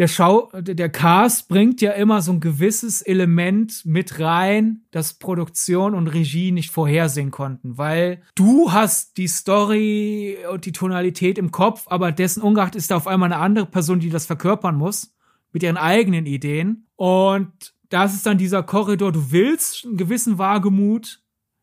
[0.00, 5.94] der Schau, der Cast bringt ja immer so ein gewisses Element mit rein, das Produktion
[5.94, 11.84] und Regie nicht vorhersehen konnten, weil du hast die Story und die Tonalität im Kopf,
[11.88, 15.12] aber dessen ungeachtet ist da auf einmal eine andere Person, die das verkörpern muss,
[15.52, 16.86] mit ihren eigenen Ideen.
[16.96, 17.52] Und
[17.90, 21.19] das ist dann dieser Korridor, du willst einen gewissen Wagemut,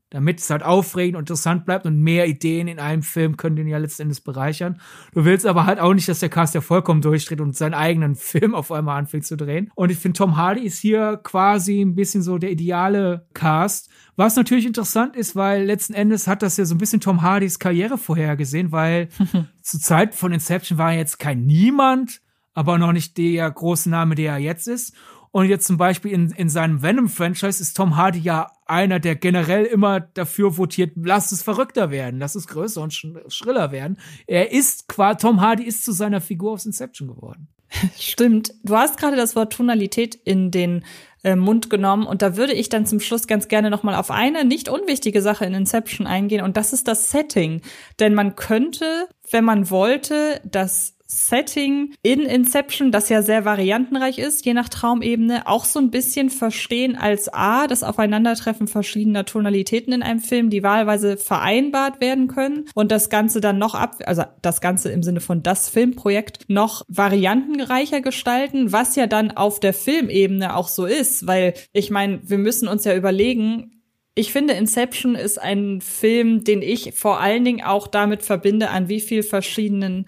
[0.10, 3.67] damit es halt aufregend und interessant bleibt und mehr Ideen in einem Film können den
[3.67, 4.80] ja letztendlich bereichern.
[5.13, 8.15] Du willst aber halt auch nicht, dass der Cast ja vollkommen durchdreht und seinen eigenen
[8.28, 9.70] Film auf einmal anfängt zu drehen.
[9.76, 13.89] Und ich finde, Tom Hardy ist hier quasi ein bisschen so der ideale Cast.
[14.15, 17.60] Was natürlich interessant ist, weil letzten Endes hat das ja so ein bisschen Tom Hardys
[17.60, 19.10] Karriere vorhergesehen, weil
[19.62, 22.22] zur Zeit von Inception war er jetzt kein Niemand,
[22.54, 24.96] aber noch nicht der große Name, der er jetzt ist.
[25.31, 29.65] Und jetzt zum Beispiel in, in seinem Venom-Franchise ist Tom Hardy ja einer, der generell
[29.65, 33.97] immer dafür votiert, lass es verrückter werden, lass es größer und schriller werden.
[34.25, 37.47] Er ist quasi, Tom Hardy ist zu seiner Figur aus Inception geworden.
[37.99, 38.53] Stimmt.
[38.63, 40.83] Du hast gerade das Wort Tonalität in den
[41.23, 44.11] äh, Mund genommen und da würde ich dann zum Schluss ganz gerne noch mal auf
[44.11, 47.61] eine nicht unwichtige Sache in Inception eingehen und das ist das Setting,
[47.99, 54.46] denn man könnte, wenn man wollte, das Setting in Inception, das ja sehr variantenreich ist,
[54.46, 60.04] je nach Traumebene, auch so ein bisschen verstehen als A, das Aufeinandertreffen verschiedener Tonalitäten in
[60.04, 64.60] einem Film, die wahlweise vereinbart werden können und das Ganze dann noch ab, also das
[64.60, 70.56] Ganze im Sinne von das Filmprojekt noch variantenreicher gestalten, was ja dann auf der Filmebene
[70.56, 73.78] auch so ist, weil ich meine, wir müssen uns ja überlegen,
[74.13, 78.89] ich finde, Inception ist ein Film, den ich vor allen Dingen auch damit verbinde, an
[78.89, 80.08] wie viel verschiedenen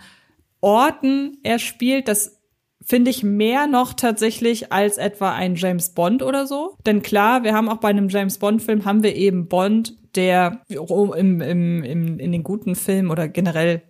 [0.62, 2.40] Orten er spielt, das
[2.84, 6.76] finde ich mehr noch tatsächlich als etwa ein James Bond oder so.
[6.86, 10.62] Denn klar, wir haben auch bei einem James Bond Film haben wir eben Bond, der
[10.70, 13.84] im, im, im, in den guten Filmen oder generell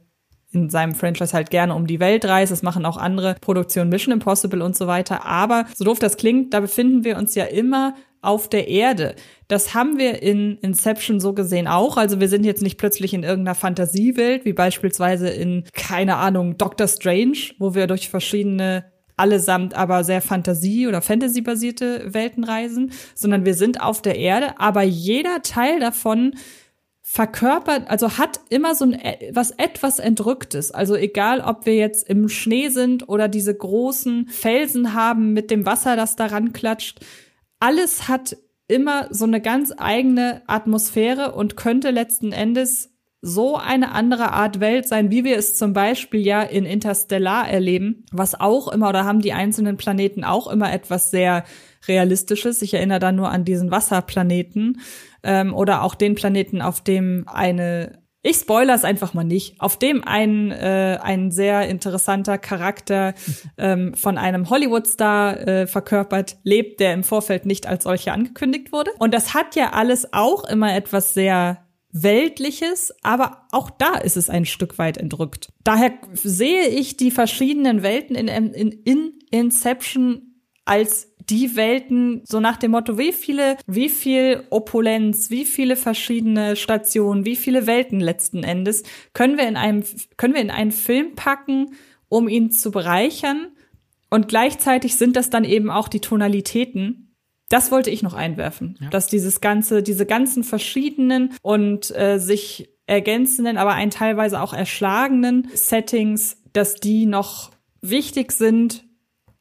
[0.51, 2.51] in seinem Franchise halt gerne um die Welt reist.
[2.51, 5.25] Das machen auch andere Produktionen, Mission Impossible und so weiter.
[5.25, 9.15] Aber so doof das klingt, da befinden wir uns ja immer auf der Erde.
[9.47, 11.97] Das haben wir in Inception so gesehen auch.
[11.97, 16.87] Also wir sind jetzt nicht plötzlich in irgendeiner Fantasiewelt, wie beispielsweise in, keine Ahnung, Doctor
[16.87, 18.85] Strange, wo wir durch verschiedene
[19.19, 24.81] allesamt aber sehr Fantasie- oder Fantasy-basierte Welten reisen, sondern wir sind auf der Erde, aber
[24.81, 26.35] jeder Teil davon
[27.11, 30.69] verkörpert, also hat immer so ein äh, was etwas entrücktes.
[30.69, 35.65] Also egal, ob wir jetzt im Schnee sind oder diese großen Felsen haben mit dem
[35.65, 36.99] Wasser, das daran klatscht,
[37.59, 42.91] alles hat immer so eine ganz eigene Atmosphäre und könnte letzten Endes
[43.21, 48.05] so eine andere Art Welt sein, wie wir es zum Beispiel ja in Interstellar erleben,
[48.11, 51.43] was auch immer, oder haben die einzelnen Planeten auch immer etwas sehr
[51.87, 52.61] Realistisches.
[52.61, 54.81] Ich erinnere da nur an diesen Wasserplaneten
[55.23, 59.79] ähm, oder auch den Planeten, auf dem eine ich spoiler es einfach mal nicht, auf
[59.79, 63.13] dem ein, äh, ein sehr interessanter Charakter
[63.57, 68.91] ähm, von einem Hollywood-Star äh, verkörpert lebt, der im Vorfeld nicht als solcher angekündigt wurde.
[68.99, 74.29] Und das hat ja alles auch immer etwas sehr Weltliches, aber auch da ist es
[74.29, 75.51] ein Stück weit entrückt.
[75.63, 82.57] Daher sehe ich die verschiedenen Welten in, in, in Inception als die Welten so nach
[82.57, 88.43] dem Motto, wie viele, wie viel Opulenz, wie viele verschiedene Stationen, wie viele Welten letzten
[88.43, 89.83] Endes können wir in einem,
[90.17, 91.73] können wir in einen Film packen,
[92.07, 93.49] um ihn zu bereichern.
[94.09, 97.15] Und gleichzeitig sind das dann eben auch die Tonalitäten.
[97.49, 98.89] Das wollte ich noch einwerfen, ja.
[98.89, 105.47] dass dieses ganze, diese ganzen verschiedenen und äh, sich ergänzenden, aber ein teilweise auch erschlagenen
[105.53, 108.88] Settings, dass die noch wichtig sind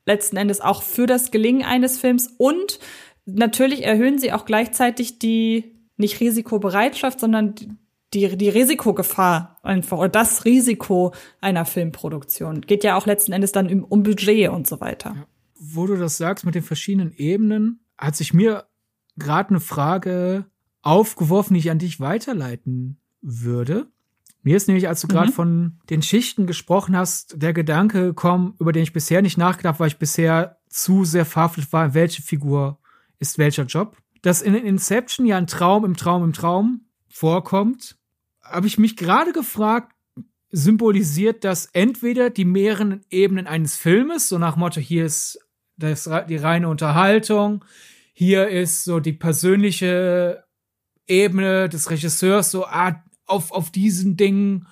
[0.09, 2.81] letzten Endes auch für das Gelingen eines Films und
[3.27, 7.55] natürlich erhöhen sie auch gleichzeitig die nicht Risikobereitschaft, sondern
[8.15, 12.63] die, die Risikogefahr einfach oder das Risiko einer Filmproduktion.
[12.63, 15.27] Geht ja auch letzten Endes dann um, Budget und so weiter.
[15.61, 18.67] Wo du das sagst mit den verschiedenen Ebenen, hat sich mir
[19.17, 20.47] gerade eine Frage
[20.83, 23.89] aufgeworfen, die ich an dich weiterleiten würde.
[24.43, 25.35] Mir ist nämlich, als du gerade mhm.
[25.35, 29.81] von den Schichten gesprochen hast, der Gedanke gekommen, über den ich bisher nicht nachgedacht habe,
[29.81, 32.79] weil ich bisher zu sehr verhaftet war, welche Figur
[33.19, 33.97] ist welcher Job.
[34.23, 37.97] Dass in Inception ja ein Traum im Traum im Traum vorkommt,
[38.43, 39.95] habe ich mich gerade gefragt,
[40.51, 45.39] symbolisiert das entweder die mehreren Ebenen eines Filmes, so nach Motto, hier ist
[45.77, 47.65] das, die reine Unterhaltung,
[48.13, 50.45] hier ist so die persönliche
[51.07, 54.67] Ebene des Regisseurs, so, ah, auf, auf diesen Dingen,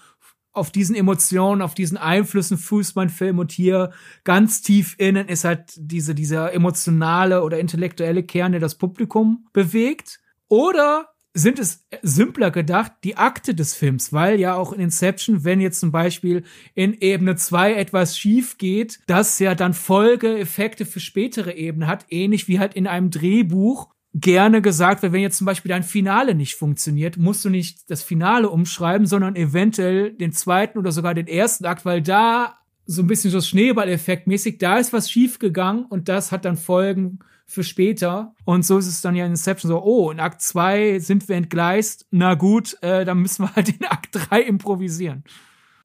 [0.53, 3.90] auf diesen Emotionen, auf diesen Einflüssen fußt mein Film und hier
[4.25, 10.21] ganz tief innen ist halt diese, dieser emotionale oder intellektuelle Kern, der das Publikum bewegt.
[10.49, 15.61] Oder sind es simpler gedacht, die Akte des Films, weil ja auch in Inception, wenn
[15.61, 21.55] jetzt zum Beispiel in Ebene 2 etwas schief geht, das ja dann Folgeeffekte für spätere
[21.55, 25.68] Ebenen hat, ähnlich wie halt in einem Drehbuch, gerne gesagt wird, wenn jetzt zum Beispiel
[25.68, 30.90] dein Finale nicht funktioniert, musst du nicht das Finale umschreiben, sondern eventuell den zweiten oder
[30.90, 35.11] sogar den ersten Akt, weil da so ein bisschen so Schneeballeffekt mäßig, da ist was
[35.11, 38.35] schief gegangen und das hat dann Folgen für später.
[38.44, 41.37] Und so ist es dann ja in Inception so, oh, in Akt zwei sind wir
[41.37, 45.25] entgleist, na gut, äh, dann müssen wir halt in Akt drei improvisieren.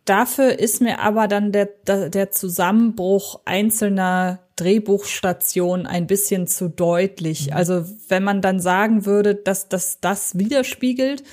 [0.05, 7.47] Dafür ist mir aber dann der, der, der Zusammenbruch einzelner Drehbuchstationen ein bisschen zu deutlich.
[7.47, 7.53] Mhm.
[7.53, 11.23] Also wenn man dann sagen würde, dass, dass das widerspiegelt,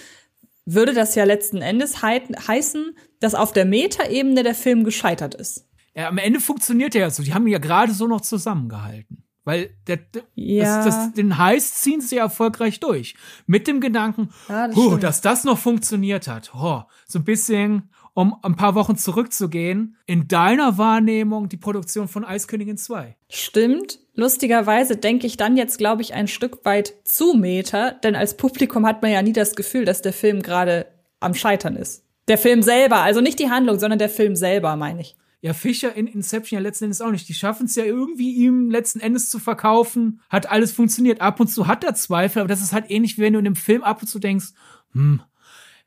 [0.64, 5.66] würde das ja letzten Endes hei heißen, dass auf der Metaebene der Film gescheitert ist.
[5.94, 7.22] Ja, am Ende funktioniert er ja so.
[7.22, 9.24] Die haben ja gerade so noch zusammengehalten.
[9.44, 10.84] Weil der, der, Ja.
[10.84, 13.14] das, das, den Heist ziehen sie erfolgreich durch.
[13.46, 15.02] Mit dem Gedanken, Ja, das stimmt.
[15.02, 16.52] dass das noch funktioniert hat.
[16.54, 17.88] Oh, so ein bisschen,
[18.18, 23.14] um ein paar Wochen zurückzugehen, in deiner Wahrnehmung die Produktion von Eiskönigin 2.
[23.28, 24.00] Stimmt.
[24.14, 28.84] Lustigerweise denke ich dann jetzt, glaube ich, ein Stück weit zu Meta, denn als Publikum
[28.86, 30.86] hat man ja nie das Gefühl, dass der Film gerade
[31.20, 32.06] am Scheitern ist.
[32.26, 35.14] Der Film selber, also nicht die Handlung, sondern der Film selber, meine ich.
[35.40, 37.28] Ja, Fischer in Inception ja letzten Endes auch nicht.
[37.28, 40.22] Die schaffen es ja irgendwie ihm letzten Endes zu verkaufen.
[40.28, 41.20] Hat alles funktioniert.
[41.20, 43.46] Ab und zu hat er Zweifel, aber das ist halt ähnlich, wie wenn du in
[43.46, 44.48] einem Film ab und zu denkst,
[44.92, 45.22] hm,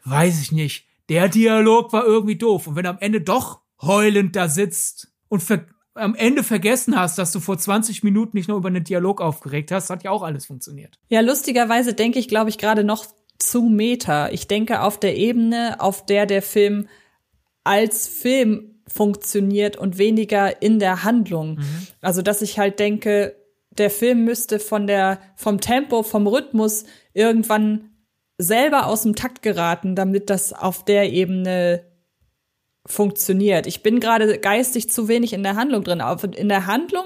[0.06, 0.88] weiß ich nicht.
[1.12, 2.68] Der Dialog war irgendwie doof.
[2.68, 5.44] Und wenn du am Ende doch heulend da sitzt und
[5.94, 9.74] am Ende vergessen hast, dass du vor 20 Minuten nicht nur über einen Dialog aufgeregt
[9.74, 10.98] hast, hat ja auch alles funktioniert.
[11.10, 13.06] Ja, lustigerweise denke ich, glaube ich, gerade noch
[13.40, 14.30] zu Meta.
[14.30, 16.88] Ich denke auf der Ebene, auf der der Film
[17.66, 21.60] als Film funktioniert und weniger in der Handlung.
[22.00, 23.36] Also, dass ich halt denke,
[23.78, 27.91] der Film müsste von der, vom Tempo, vom Rhythmus irgendwann
[28.42, 31.84] selber aus dem Takt geraten, damit das auf der Ebene
[32.86, 33.68] funktioniert.
[33.68, 36.02] Ich bin gerade geistig zu wenig in der Handlung drin.
[36.02, 37.06] Auf- In der Handlung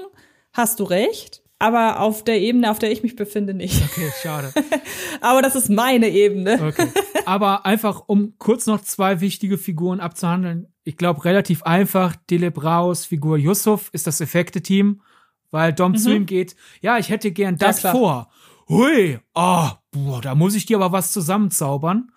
[0.52, 3.82] hast du recht, aber auf der Ebene, auf der ich mich befinde, nicht.
[3.84, 4.52] Okay, schade.
[5.22, 6.58] Aber das ist meine Ebene.
[6.62, 6.88] Okay.
[7.24, 10.66] Aber einfach, um kurz noch zwei wichtige Figuren abzuhandeln.
[10.84, 12.14] Ich glaube, relativ einfach.
[12.30, 15.00] Dele Braus Figur Yusuf ist das Effekte-Team,
[15.50, 16.56] weil Dom zu ihm geht.
[16.82, 17.92] Ja, ich hätte gern das klar.
[17.92, 18.30] vor.
[18.68, 22.10] Hui, ah, boah, da muss ich dir aber was zusammenzaubern.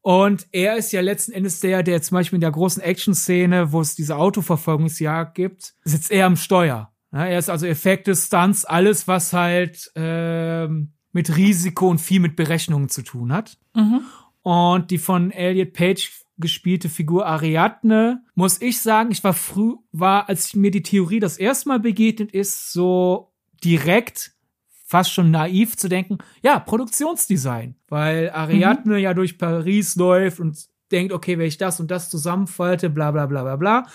[0.00, 3.80] Und er ist ja letzten Endes der, der zum Beispiel in der großen Action-Szene, wo
[3.80, 6.92] es diese Autoverfolgungsjagd gibt, sitzt er am Steuer.
[7.12, 12.36] Ja, er ist also Effekte, Stunts, alles, was halt ähm, mit Risiko und viel mit
[12.36, 13.58] Berechnungen zu tun hat.
[14.42, 20.28] Und die von Elliot Page gespielte Figur Ariadne, muss ich sagen, ich war früh, war,
[20.28, 23.32] als mir die Theorie das erste Mal begegnet ist, so
[23.64, 24.32] direkt
[24.88, 30.58] fast schon naiv zu denken, ja, Produktionsdesign, weil Ariadne ja durch Paris läuft und
[30.90, 33.86] denkt, okay, wenn ich das und das zusammenfalte, bla bla bla bla bla,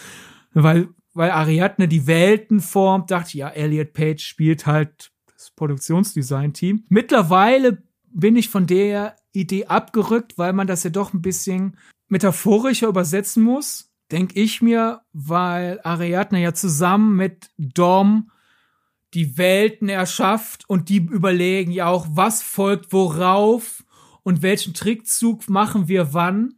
[0.53, 6.85] weil, weil Ariadne die Welten formt, dachte ich, ja, Elliot Page spielt halt das Produktionsdesign-Team.
[6.89, 7.81] Mittlerweile
[8.13, 11.75] bin ich von der Idee abgerückt, weil man das ja doch ein bisschen
[12.07, 18.29] metaphorischer übersetzen muss, denke ich mir, weil Ariadne ja zusammen mit Dom
[19.14, 23.84] die Welten erschafft und die überlegen ja auch, was folgt worauf
[24.24, 26.55] und welchen Trickzug machen wir wann.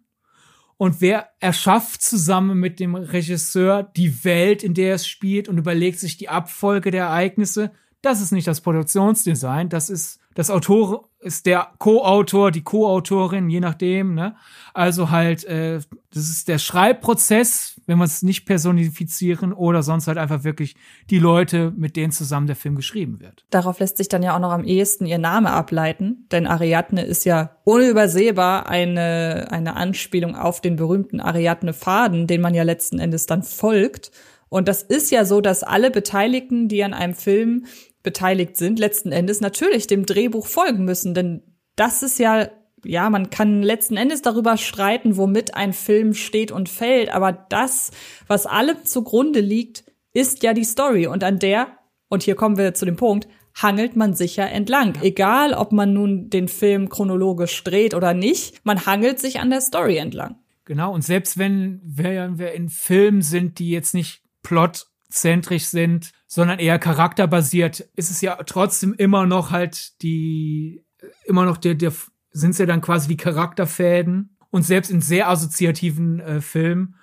[0.77, 5.99] Und wer erschafft zusammen mit dem Regisseur die Welt, in der es spielt und überlegt
[5.99, 7.71] sich die Abfolge der Ereignisse.
[8.01, 13.59] Das ist nicht das Produktionsdesign, das ist das Autor ist der Co-Autor, die Co-Autorin, je
[13.59, 14.13] nachdem.
[14.13, 14.35] Ne?
[14.75, 15.79] Also halt, äh,
[16.13, 20.75] das ist der Schreibprozess, wenn wir es nicht personifizieren oder sonst halt einfach wirklich
[21.09, 23.43] die Leute, mit denen zusammen der Film geschrieben wird.
[23.49, 27.25] Darauf lässt sich dann ja auch noch am ehesten ihr Name ableiten, denn Ariadne ist
[27.25, 33.41] ja unübersehbar eine, eine Anspielung auf den berühmten Ariadne-Faden, den man ja letzten Endes dann
[33.41, 34.11] folgt.
[34.47, 37.65] Und das ist ja so, dass alle Beteiligten, die an einem Film
[38.05, 41.43] beteiligt sind, letzten Endes natürlich dem Drehbuch folgen müssen, denn
[41.75, 42.49] das ist ja
[42.85, 47.91] ja, man kann letzten Endes darüber streiten, womit ein Film steht und fällt, aber das,
[48.27, 49.83] was allem zugrunde liegt,
[50.13, 51.79] ist ja die Story und an der,
[52.09, 54.95] und hier kommen wir zu dem Punkt, hangelt man sich ja entlang.
[55.01, 59.61] Egal, ob man nun den Film chronologisch dreht oder nicht, man hangelt sich an der
[59.61, 60.35] Story entlang.
[60.65, 66.59] Genau, und selbst wenn wir, wir in Filmen sind, die jetzt nicht plotzentrisch sind, sondern
[66.59, 70.83] eher charakterbasiert, ist es ja trotzdem immer noch halt die,
[71.25, 71.93] immer noch der, der,
[72.31, 74.37] sind es ja dann quasi die Charakterfäden.
[74.49, 76.95] Und selbst in sehr assoziativen äh, Filmen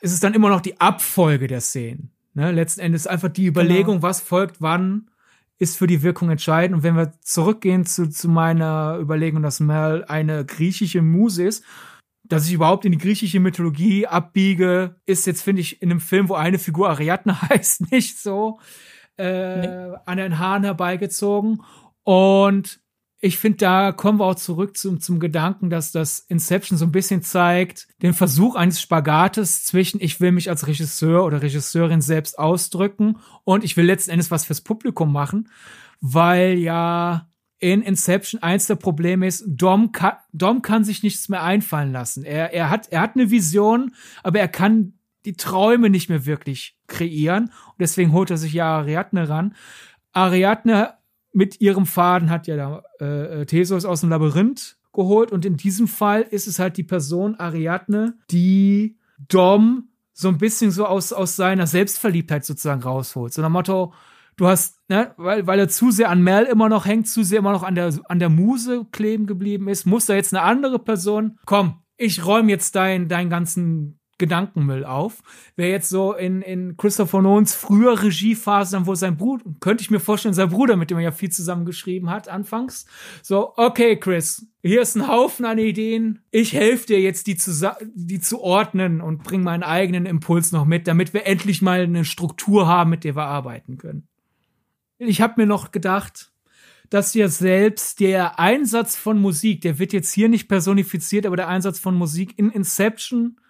[0.00, 2.12] ist es dann immer noch die Abfolge der Szenen.
[2.34, 2.52] Ne?
[2.52, 4.02] Letzten Endes einfach die Überlegung, Genau.
[4.02, 5.10] was folgt wann,
[5.58, 6.76] ist für die Wirkung entscheidend.
[6.76, 11.64] Und wenn wir zurückgehen zu, zu meiner Überlegung, dass Mel eine griechische Muse ist,
[12.30, 16.28] dass ich überhaupt in die griechische Mythologie abbiege, ist jetzt, finde ich, in einem Film,
[16.28, 18.60] wo eine Figur Ariadne heißt, nicht so
[19.16, 21.62] äh, an den Haaren herbeigezogen.
[22.04, 22.80] Und
[23.18, 26.92] ich finde, da kommen wir auch zurück zum, zum Gedanken, dass das Inception so ein
[26.92, 32.38] bisschen zeigt, den Versuch eines Spagates zwischen, ich will mich als Regisseur oder Regisseurin selbst
[32.38, 35.50] ausdrücken und ich will letzten Endes was fürs Publikum machen,
[36.00, 37.29] weil ja
[37.60, 42.24] in Inception eins der Probleme ist, Dom kann, Dom kann sich nichts mehr einfallen lassen.
[42.24, 44.94] Er, er, hat, er hat eine Vision, aber er kann
[45.26, 47.44] die Träume nicht mehr wirklich kreieren.
[47.44, 49.54] Und deswegen holt er sich ja Ariadne ran.
[50.12, 50.94] Ariadne
[51.32, 55.30] mit ihrem Faden hat ja da äh, Theseus aus dem Labyrinth geholt.
[55.30, 58.96] Und in diesem Fall ist es halt die Person Ariadne, die
[59.28, 63.34] Dom so ein bisschen so aus, aus seiner Selbstverliebtheit sozusagen rausholt.
[63.34, 63.92] So nach Motto,
[64.40, 67.40] du hast, ne, weil, weil er zu sehr an Mel immer noch hängt, zu sehr
[67.40, 70.78] immer noch an der, an der Muse kleben geblieben ist, muss da jetzt eine andere
[70.78, 75.22] Person, komm, ich räume jetzt dein, deinen ganzen Gedankenmüll auf.
[75.56, 79.90] Wer jetzt so in, in Christopher Nolans früher Regiephase, dann wo sein Bruder, könnte ich
[79.90, 82.86] mir vorstellen, sein Bruder, mit dem er ja viel zusammengeschrieben hat, anfangs.
[83.22, 86.20] So, okay, Chris, hier ist ein Haufen an Ideen.
[86.30, 90.66] Ich helfe dir jetzt, die zu, die zu ordnen und bring meinen eigenen Impuls noch
[90.66, 94.09] mit, damit wir endlich mal eine Struktur haben, mit der wir arbeiten können.
[95.02, 96.30] Ich habe mir noch gedacht,
[96.90, 101.48] dass ja selbst der Einsatz von Musik, der wird jetzt hier nicht personifiziert, aber der
[101.48, 103.40] Einsatz von Musik in Inception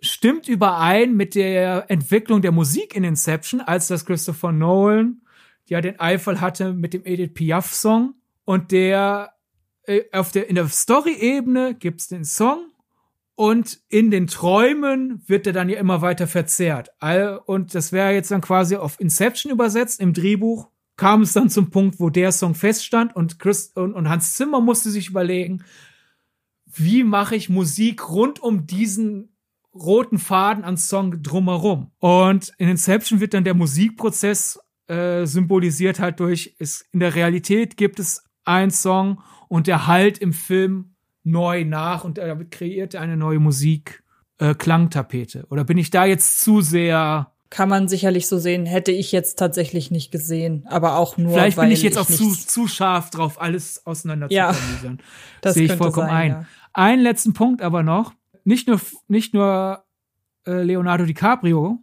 [0.00, 5.22] stimmt überein mit der Entwicklung der Musik in Inception, als das Christopher Nolan
[5.66, 9.32] ja den Eifel hatte mit dem Edith Piaf Song und der
[9.86, 12.72] äh, auf der in der Story-Ebene gibt's den Song
[13.34, 16.90] und in den Träumen wird er dann ja immer weiter verzerrt.
[17.46, 20.00] Und das wäre jetzt dann quasi auf Inception übersetzt.
[20.00, 24.08] Im Drehbuch kam es dann zum Punkt, wo der Song feststand und, Chris und, und
[24.08, 25.64] Hans Zimmer musste sich überlegen,
[26.66, 29.32] wie mache ich Musik rund um diesen
[29.74, 31.90] roten Faden an Song drumherum.
[31.98, 37.76] Und in Inception wird dann der Musikprozess äh, symbolisiert halt durch, ist, in der Realität
[37.76, 43.00] gibt es einen Song und der halt im Film neu nach und damit kreiert er
[43.00, 44.02] eine neue Musik,
[44.38, 45.46] äh, Klangtapete.
[45.50, 48.64] Oder bin ich da jetzt zu sehr kann man sicherlich so sehen.
[48.64, 51.34] Hätte ich jetzt tatsächlich nicht gesehen, aber auch nur.
[51.34, 54.96] Vielleicht bin ich jetzt auch zu, zu scharf drauf, alles auseinander ja, zu
[55.42, 56.30] Das sehe ich vollkommen sein, ein.
[56.30, 56.46] Ja.
[56.72, 59.84] Einen letzten Punkt aber noch nicht nur, nicht nur
[60.46, 61.78] äh, Leonardo DiCaprio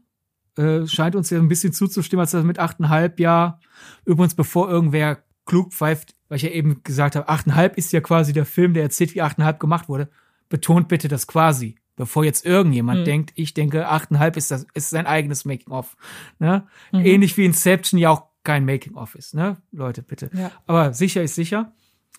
[0.58, 3.60] äh, scheint uns ja ein bisschen zuzustimmen, als er mit achteinhalb Jahr,
[4.06, 8.34] übrigens bevor irgendwer klug pfeift, weil ich ja eben gesagt habe, achteinhalb ist ja quasi
[8.34, 10.10] der Film, der erzählt, wie achteinhalb gemacht wurde.
[10.50, 13.06] Betont bitte das quasi, bevor jetzt irgendjemand mhm.
[13.06, 15.98] denkt, ich denke, achteinhalb ist das, ist sein eigenes Making-of.
[16.40, 16.66] Ne?
[16.94, 17.06] Mhm.
[17.06, 19.58] Ähnlich wie Inception ja auch kein Making-of ist, ne?
[19.74, 20.32] Leute, bitte.
[20.34, 20.50] Ja.
[20.66, 21.74] Aber sicher ist sicher.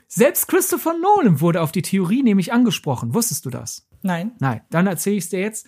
[0.06, 3.14] Selbst Christopher Nolan wurde auf die Theorie nämlich angesprochen.
[3.14, 3.88] Wusstest du das?
[4.02, 4.32] Nein.
[4.38, 5.66] Nein, dann erzähle ich es dir jetzt.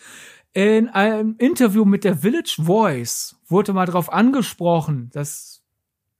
[0.52, 5.62] In einem Interview mit der Village Voice wurde mal darauf angesprochen, dass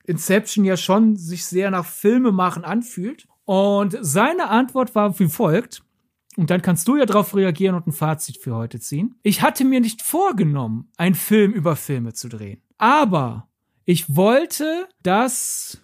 [0.05, 3.27] Inception ja schon sich sehr nach Filme machen anfühlt.
[3.45, 5.83] Und seine Antwort war wie folgt.
[6.37, 9.15] Und dann kannst du ja darauf reagieren und ein Fazit für heute ziehen.
[9.23, 12.61] Ich hatte mir nicht vorgenommen, einen Film über Filme zu drehen.
[12.77, 13.49] Aber
[13.85, 15.81] ich wollte, dass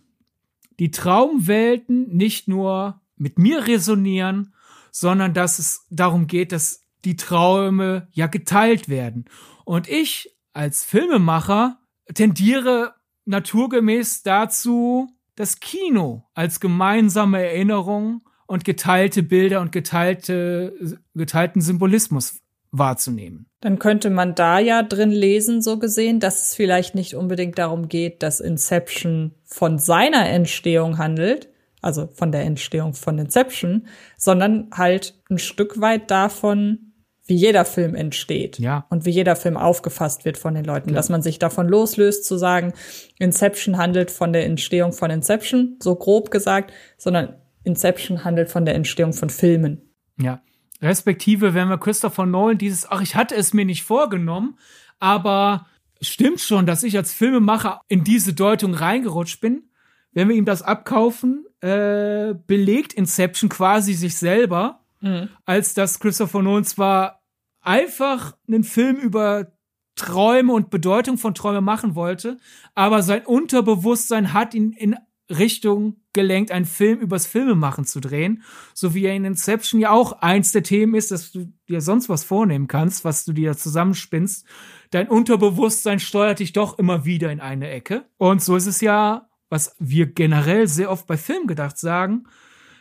[0.80, 4.54] die Traumwelten nicht nur mit mir resonieren,
[4.91, 9.26] sondern dass es darum geht, dass die Träume ja geteilt werden.
[9.66, 11.80] Und ich als Filmemacher
[12.14, 12.95] tendiere
[13.26, 22.41] naturgemäß dazu, das Kino als gemeinsame Erinnerung und geteilte Bilder und geteilte, geteilten Symbolismus
[22.72, 23.45] wahrzunehmen.
[23.62, 27.89] Dann könnte man da ja drin lesen, so gesehen, dass es vielleicht nicht unbedingt darum
[27.89, 31.50] geht, dass Inception von seiner Entstehung handelt,
[31.82, 33.86] also von der Entstehung von Inception,
[34.18, 36.93] sondern halt ein Stück weit davon,
[37.28, 38.88] wie jeder Film entsteht ja.
[38.89, 40.95] und wie jeder Film aufgefasst wird von den Leuten, ja.
[40.95, 42.74] dass man sich davon loslöst zu sagen,
[43.20, 48.76] Inception handelt von der Entstehung von Inception, so grob gesagt, sondern Inception handelt von der
[48.76, 49.93] Entstehung von Filmen.
[50.18, 50.41] Ja,
[50.82, 54.57] respektive, wenn wir Christopher Nolan dieses, ach, ich hatte es mir nicht vorgenommen,
[54.99, 55.68] aber
[56.01, 59.70] stimmt schon, dass ich als Filmemacher in diese Deutung reingerutscht bin.
[60.12, 65.30] Wenn wir ihm das abkaufen, äh, belegt Inception quasi sich selber, mhm.
[65.45, 67.22] als dass Christopher Nolan zwar
[67.62, 69.51] einfach einen Film über
[69.95, 72.38] Träume und Bedeutung von Träume machen wollte,
[72.74, 74.95] aber sein Unterbewusstsein hat ihn in
[75.30, 78.43] Richtung gelenkt, einen Film übers Filmemachen zu drehen,
[78.74, 82.09] so wie er in Inception ja auch eins der Themen ist, dass du dir sonst
[82.09, 84.45] was vornehmen kannst, was du dir zusammenspinnst.
[84.91, 88.05] Dein Unterbewusstsein steuert dich doch immer wieder in eine Ecke.
[88.17, 92.26] Und so ist es ja was wir generell sehr oft bei Filmen gedacht sagen,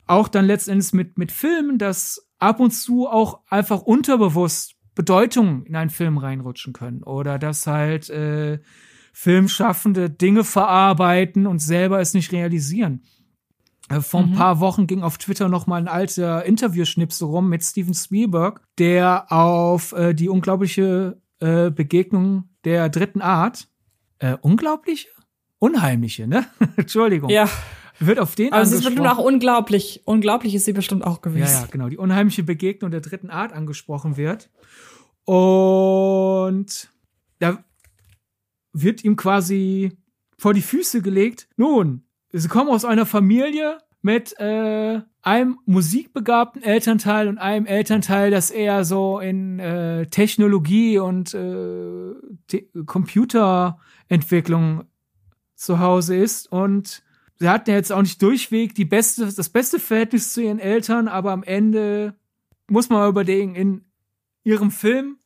[0.07, 5.76] auch dann letztendlich mit, mit Filmen, dass ab und zu auch einfach unterbewusst Bedeutungen in
[5.76, 8.61] einen Film reinrutschen können oder dass halt äh,
[9.12, 13.03] Filmschaffende Dinge verarbeiten und selber es nicht realisieren.
[13.89, 14.34] Äh, vor ein mhm.
[14.34, 19.32] paar Wochen ging auf Twitter noch mal ein alter Interviewschnipsel rum mit Steven Spielberg, der
[19.32, 23.68] auf äh, die unglaubliche äh, Begegnung der dritten Art,
[24.18, 25.09] äh, unglaubliche?
[25.59, 26.47] Unheimliche, ne?
[26.76, 27.30] Entschuldigung.
[27.30, 27.49] Ja.
[28.01, 30.03] Wird auf den Aber sie ist bestimmt auch unglaublich.
[30.05, 31.53] Unglaublich ist sie bestimmt auch gewesen.
[31.53, 31.89] Ja, ja, genau.
[31.89, 34.51] Die unheimliche Begegnung der dritten Art angesprochen wird.
[35.24, 36.91] Und
[37.41, 37.64] da
[38.72, 39.99] wird ihm quasi
[40.39, 41.49] vor die Füße gelegt.
[41.57, 48.51] Nun, sie kommen aus einer Familie mit äh, einem musikbegabten Elternteil und einem Elternteil, das
[48.51, 52.14] eher so in äh, Technologie und äh,
[52.87, 54.85] Computerentwicklung
[55.55, 56.51] zu Hause ist.
[56.51, 57.03] Und
[57.37, 61.33] sie hatten jetzt auch nicht durchweg die beste, das beste Verhältnis zu ihren Eltern, aber
[61.33, 62.14] am Ende
[62.68, 63.85] muss man mal überlegen, in
[64.45, 65.18] ihrem Film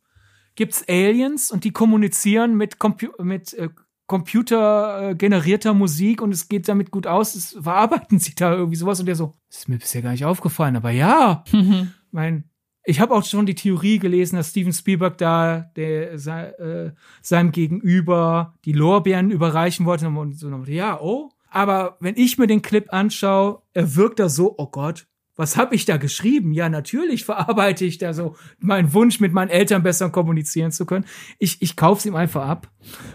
[0.54, 3.68] gibt's Aliens und die kommunizieren mit, Compu mit äh,
[4.12, 7.32] computergenerierter Musik und es geht damit gut aus.
[7.32, 10.26] Das verarbeiten sie da irgendwie sowas und der so, das ist mir bisher gar nicht
[10.26, 11.44] aufgefallen, aber ja,
[12.10, 12.44] mein,
[12.84, 16.92] ich habe auch schon die Theorie gelesen, dass Steven Spielberg da der, äh,
[17.22, 21.30] seinem Gegenüber die Lorbeeren überreichen wollte und so, ja, oh.
[21.48, 25.06] Aber wenn ich mir den Clip anschaue, er wirkt da so, oh Gott,
[25.36, 26.52] was habe ich da geschrieben?
[26.52, 31.06] Ja, natürlich verarbeite ich da so meinen Wunsch, mit meinen Eltern besser kommunizieren zu können.
[31.38, 32.70] Ich, ich kaufe es ihm einfach ab.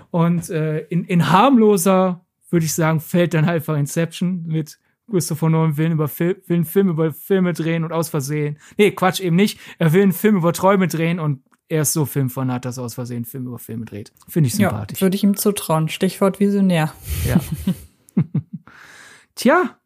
[0.10, 5.50] Und äh, in, in harmloser, würde ich sagen, fällt dann halt einfach Inception mit Christopher
[5.50, 8.58] Nolan will, über Fil will einen Film über Filme drehen und aus Versehen.
[8.78, 9.60] Nee, Quatsch, eben nicht.
[9.78, 12.94] Er will einen Film über Träume drehen und er ist so Filmfanat, dass er aus
[12.94, 14.12] Versehen Film über Filme dreht.
[14.28, 15.00] Finde ich sympathisch.
[15.00, 15.90] Ja, würde ich ihm zutrauen.
[15.90, 16.94] Stichwort Visionär.
[17.26, 17.40] Ja.
[19.36, 19.78] Tja,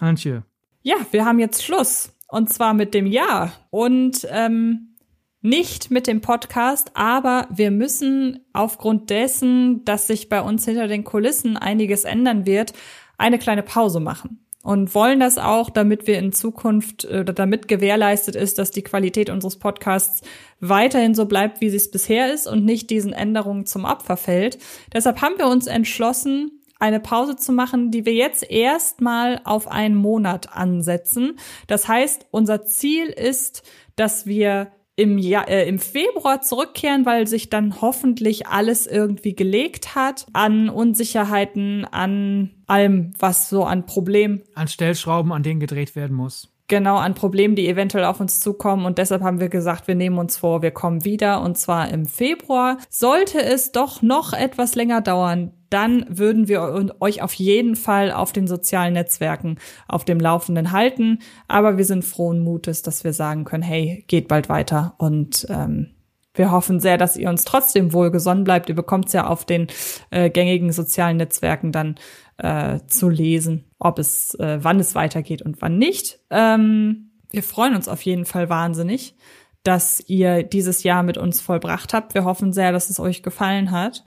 [0.00, 0.44] Antje,
[0.82, 2.12] ja, wir haben jetzt Schluss.
[2.28, 3.52] Und zwar mit dem Jahr.
[3.70, 4.96] Und ähm,
[5.40, 11.04] nicht mit dem Podcast, aber wir müssen aufgrund dessen, dass sich bei uns hinter den
[11.04, 12.72] Kulissen einiges ändern wird,
[13.16, 14.44] eine kleine Pause machen.
[14.62, 19.30] Und wollen das auch, damit wir in Zukunft oder damit gewährleistet ist, dass die Qualität
[19.30, 20.20] unseres Podcasts
[20.60, 24.58] weiterhin so bleibt, wie sie es bisher ist und nicht diesen Änderungen zum Opfer fällt.
[24.92, 29.94] Deshalb haben wir uns entschlossen, eine Pause zu machen, die wir jetzt erstmal auf einen
[29.94, 31.38] Monat ansetzen.
[31.66, 33.62] Das heißt, unser Ziel ist,
[33.96, 39.94] dass wir im, Jahr, äh, im Februar zurückkehren, weil sich dann hoffentlich alles irgendwie gelegt
[39.94, 44.42] hat an Unsicherheiten, an allem, was so an Problemen.
[44.54, 48.86] An Stellschrauben, an denen gedreht werden muss genau an Problemen, die eventuell auf uns zukommen.
[48.86, 52.06] Und deshalb haben wir gesagt, wir nehmen uns vor, wir kommen wieder und zwar im
[52.06, 52.78] Februar.
[52.90, 58.32] Sollte es doch noch etwas länger dauern, dann würden wir euch auf jeden Fall auf
[58.32, 61.18] den sozialen Netzwerken auf dem Laufenden halten.
[61.46, 65.90] Aber wir sind frohen Mutes, dass wir sagen können, hey, geht bald weiter und ähm,
[66.34, 68.68] wir hoffen sehr, dass ihr uns trotzdem wohlgesonnen bleibt.
[68.68, 69.66] Ihr bekommt es ja auf den
[70.10, 71.96] äh, gängigen sozialen Netzwerken dann
[72.38, 76.20] äh, zu lesen, ob es, äh, wann es weitergeht und wann nicht.
[76.30, 79.16] Ähm, wir freuen uns auf jeden Fall wahnsinnig,
[79.64, 82.14] dass ihr dieses Jahr mit uns vollbracht habt.
[82.14, 84.04] Wir hoffen sehr, dass es euch gefallen hat.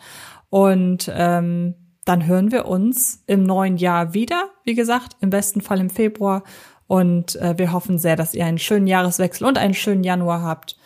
[0.50, 1.76] Und ähm,
[2.06, 4.50] dann hören wir uns im neuen Jahr wieder.
[4.64, 6.44] Wie gesagt, im besten Fall im Februar.
[6.88, 10.78] Und äh, wir hoffen sehr, dass ihr einen schönen Jahreswechsel und einen schönen Januar habt.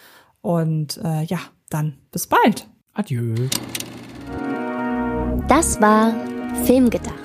[0.42, 1.40] Und äh, ja,
[1.70, 2.68] dann bis bald.
[2.94, 3.34] Adieu.
[5.48, 6.14] Das war
[6.66, 7.25] Filmgedacht